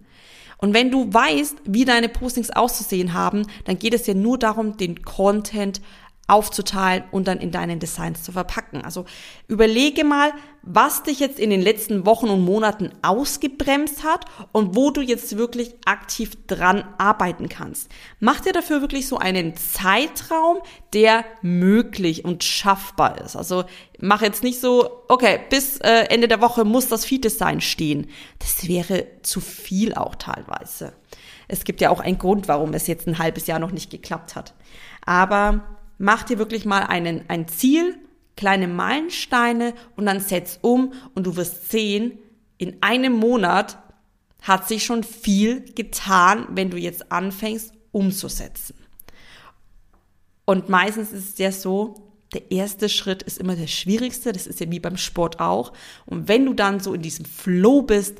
Und 0.58 0.72
wenn 0.72 0.90
du 0.90 1.12
weißt, 1.12 1.56
wie 1.64 1.84
deine 1.84 2.08
Postings 2.08 2.50
auszusehen 2.50 3.12
haben, 3.12 3.46
dann 3.64 3.78
geht 3.78 3.92
es 3.92 4.06
ja 4.06 4.14
nur 4.14 4.38
darum, 4.38 4.76
den 4.76 5.02
Content 5.02 5.80
aufzuteilen 6.26 7.04
und 7.10 7.28
dann 7.28 7.38
in 7.38 7.50
deinen 7.50 7.80
Designs 7.80 8.22
zu 8.22 8.32
verpacken. 8.32 8.82
Also 8.82 9.04
überlege 9.46 10.04
mal, 10.04 10.32
was 10.62 11.02
dich 11.02 11.20
jetzt 11.20 11.38
in 11.38 11.50
den 11.50 11.60
letzten 11.60 12.06
Wochen 12.06 12.30
und 12.30 12.42
Monaten 12.42 12.90
ausgebremst 13.02 14.02
hat 14.04 14.24
und 14.52 14.74
wo 14.74 14.90
du 14.90 15.02
jetzt 15.02 15.36
wirklich 15.36 15.74
aktiv 15.84 16.30
dran 16.46 16.84
arbeiten 16.96 17.50
kannst. 17.50 17.90
Mach 18.20 18.40
dir 18.40 18.54
dafür 18.54 18.80
wirklich 18.80 19.06
so 19.06 19.18
einen 19.18 19.54
Zeitraum, 19.56 20.58
der 20.94 21.26
möglich 21.42 22.24
und 22.24 22.42
schaffbar 22.42 23.20
ist. 23.20 23.36
Also 23.36 23.64
mach 24.00 24.22
jetzt 24.22 24.42
nicht 24.42 24.60
so, 24.60 25.02
okay, 25.08 25.40
bis 25.50 25.76
äh, 25.78 26.06
Ende 26.08 26.28
der 26.28 26.40
Woche 26.40 26.64
muss 26.64 26.88
das 26.88 27.04
Feed-Design 27.04 27.60
stehen. 27.60 28.06
Das 28.38 28.66
wäre 28.66 29.06
zu 29.22 29.42
viel 29.42 29.92
auch 29.92 30.14
teilweise. 30.14 30.94
Es 31.48 31.64
gibt 31.64 31.82
ja 31.82 31.90
auch 31.90 32.00
einen 32.00 32.16
Grund, 32.16 32.48
warum 32.48 32.72
es 32.72 32.86
jetzt 32.86 33.06
ein 33.06 33.18
halbes 33.18 33.46
Jahr 33.46 33.58
noch 33.58 33.72
nicht 33.72 33.90
geklappt 33.90 34.34
hat. 34.34 34.54
Aber 35.04 35.73
mach 35.98 36.22
dir 36.24 36.38
wirklich 36.38 36.64
mal 36.64 36.82
einen, 36.82 37.24
ein 37.28 37.48
Ziel, 37.48 37.98
kleine 38.36 38.68
Meilensteine 38.68 39.74
und 39.96 40.06
dann 40.06 40.20
setz 40.20 40.58
um 40.60 40.92
und 41.14 41.26
du 41.26 41.36
wirst 41.36 41.70
sehen, 41.70 42.18
in 42.58 42.82
einem 42.82 43.12
Monat 43.12 43.78
hat 44.40 44.68
sich 44.68 44.84
schon 44.84 45.02
viel 45.04 45.64
getan, 45.74 46.46
wenn 46.50 46.70
du 46.70 46.76
jetzt 46.76 47.10
anfängst 47.10 47.72
umzusetzen. 47.92 48.74
Und 50.44 50.68
meistens 50.68 51.12
ist 51.12 51.30
es 51.30 51.38
ja 51.38 51.50
so, 51.50 51.94
der 52.34 52.50
erste 52.50 52.88
Schritt 52.88 53.22
ist 53.22 53.38
immer 53.38 53.56
der 53.56 53.68
schwierigste, 53.68 54.32
das 54.32 54.46
ist 54.46 54.60
ja 54.60 54.70
wie 54.70 54.80
beim 54.80 54.96
Sport 54.96 55.40
auch. 55.40 55.72
Und 56.04 56.28
wenn 56.28 56.44
du 56.44 56.52
dann 56.52 56.80
so 56.80 56.92
in 56.92 57.02
diesem 57.02 57.24
Flow 57.24 57.82
bist, 57.82 58.18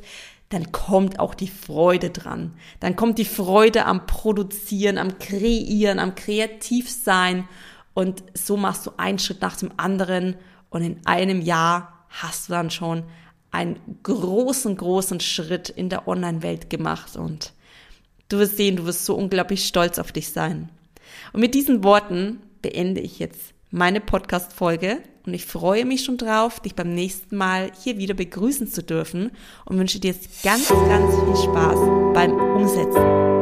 dann 0.54 0.70
kommt 0.70 1.18
auch 1.18 1.34
die 1.34 1.48
Freude 1.48 2.10
dran. 2.10 2.52
Dann 2.78 2.94
kommt 2.94 3.18
die 3.18 3.24
Freude 3.24 3.86
am 3.86 4.06
Produzieren, 4.06 4.98
am 4.98 5.18
Kreieren, 5.18 5.98
am 5.98 6.14
Kreativsein. 6.14 7.48
Und 7.92 8.22
so 8.34 8.56
machst 8.56 8.86
du 8.86 8.92
einen 8.96 9.18
Schritt 9.18 9.40
nach 9.40 9.56
dem 9.56 9.72
anderen. 9.76 10.36
Und 10.70 10.82
in 10.82 11.04
einem 11.06 11.40
Jahr 11.40 12.06
hast 12.08 12.48
du 12.48 12.52
dann 12.52 12.70
schon 12.70 13.02
einen 13.50 13.80
großen, 14.04 14.76
großen 14.76 15.18
Schritt 15.18 15.70
in 15.70 15.88
der 15.88 16.06
Online-Welt 16.06 16.70
gemacht. 16.70 17.16
Und 17.16 17.52
du 18.28 18.38
wirst 18.38 18.56
sehen, 18.56 18.76
du 18.76 18.86
wirst 18.86 19.04
so 19.04 19.16
unglaublich 19.16 19.64
stolz 19.66 19.98
auf 19.98 20.12
dich 20.12 20.28
sein. 20.28 20.68
Und 21.32 21.40
mit 21.40 21.54
diesen 21.54 21.82
Worten 21.82 22.38
beende 22.62 23.00
ich 23.00 23.18
jetzt 23.18 23.53
meine 23.74 24.00
Podcast-Folge 24.00 25.00
und 25.26 25.34
ich 25.34 25.46
freue 25.46 25.84
mich 25.84 26.04
schon 26.04 26.16
drauf, 26.16 26.60
dich 26.60 26.76
beim 26.76 26.94
nächsten 26.94 27.36
Mal 27.36 27.72
hier 27.82 27.98
wieder 27.98 28.14
begrüßen 28.14 28.68
zu 28.68 28.84
dürfen 28.84 29.32
und 29.64 29.78
wünsche 29.78 29.98
dir 29.98 30.12
jetzt 30.12 30.44
ganz, 30.44 30.68
ganz 30.68 31.12
viel 31.12 31.50
Spaß 31.50 31.78
beim 32.14 32.32
Umsetzen. 32.34 33.33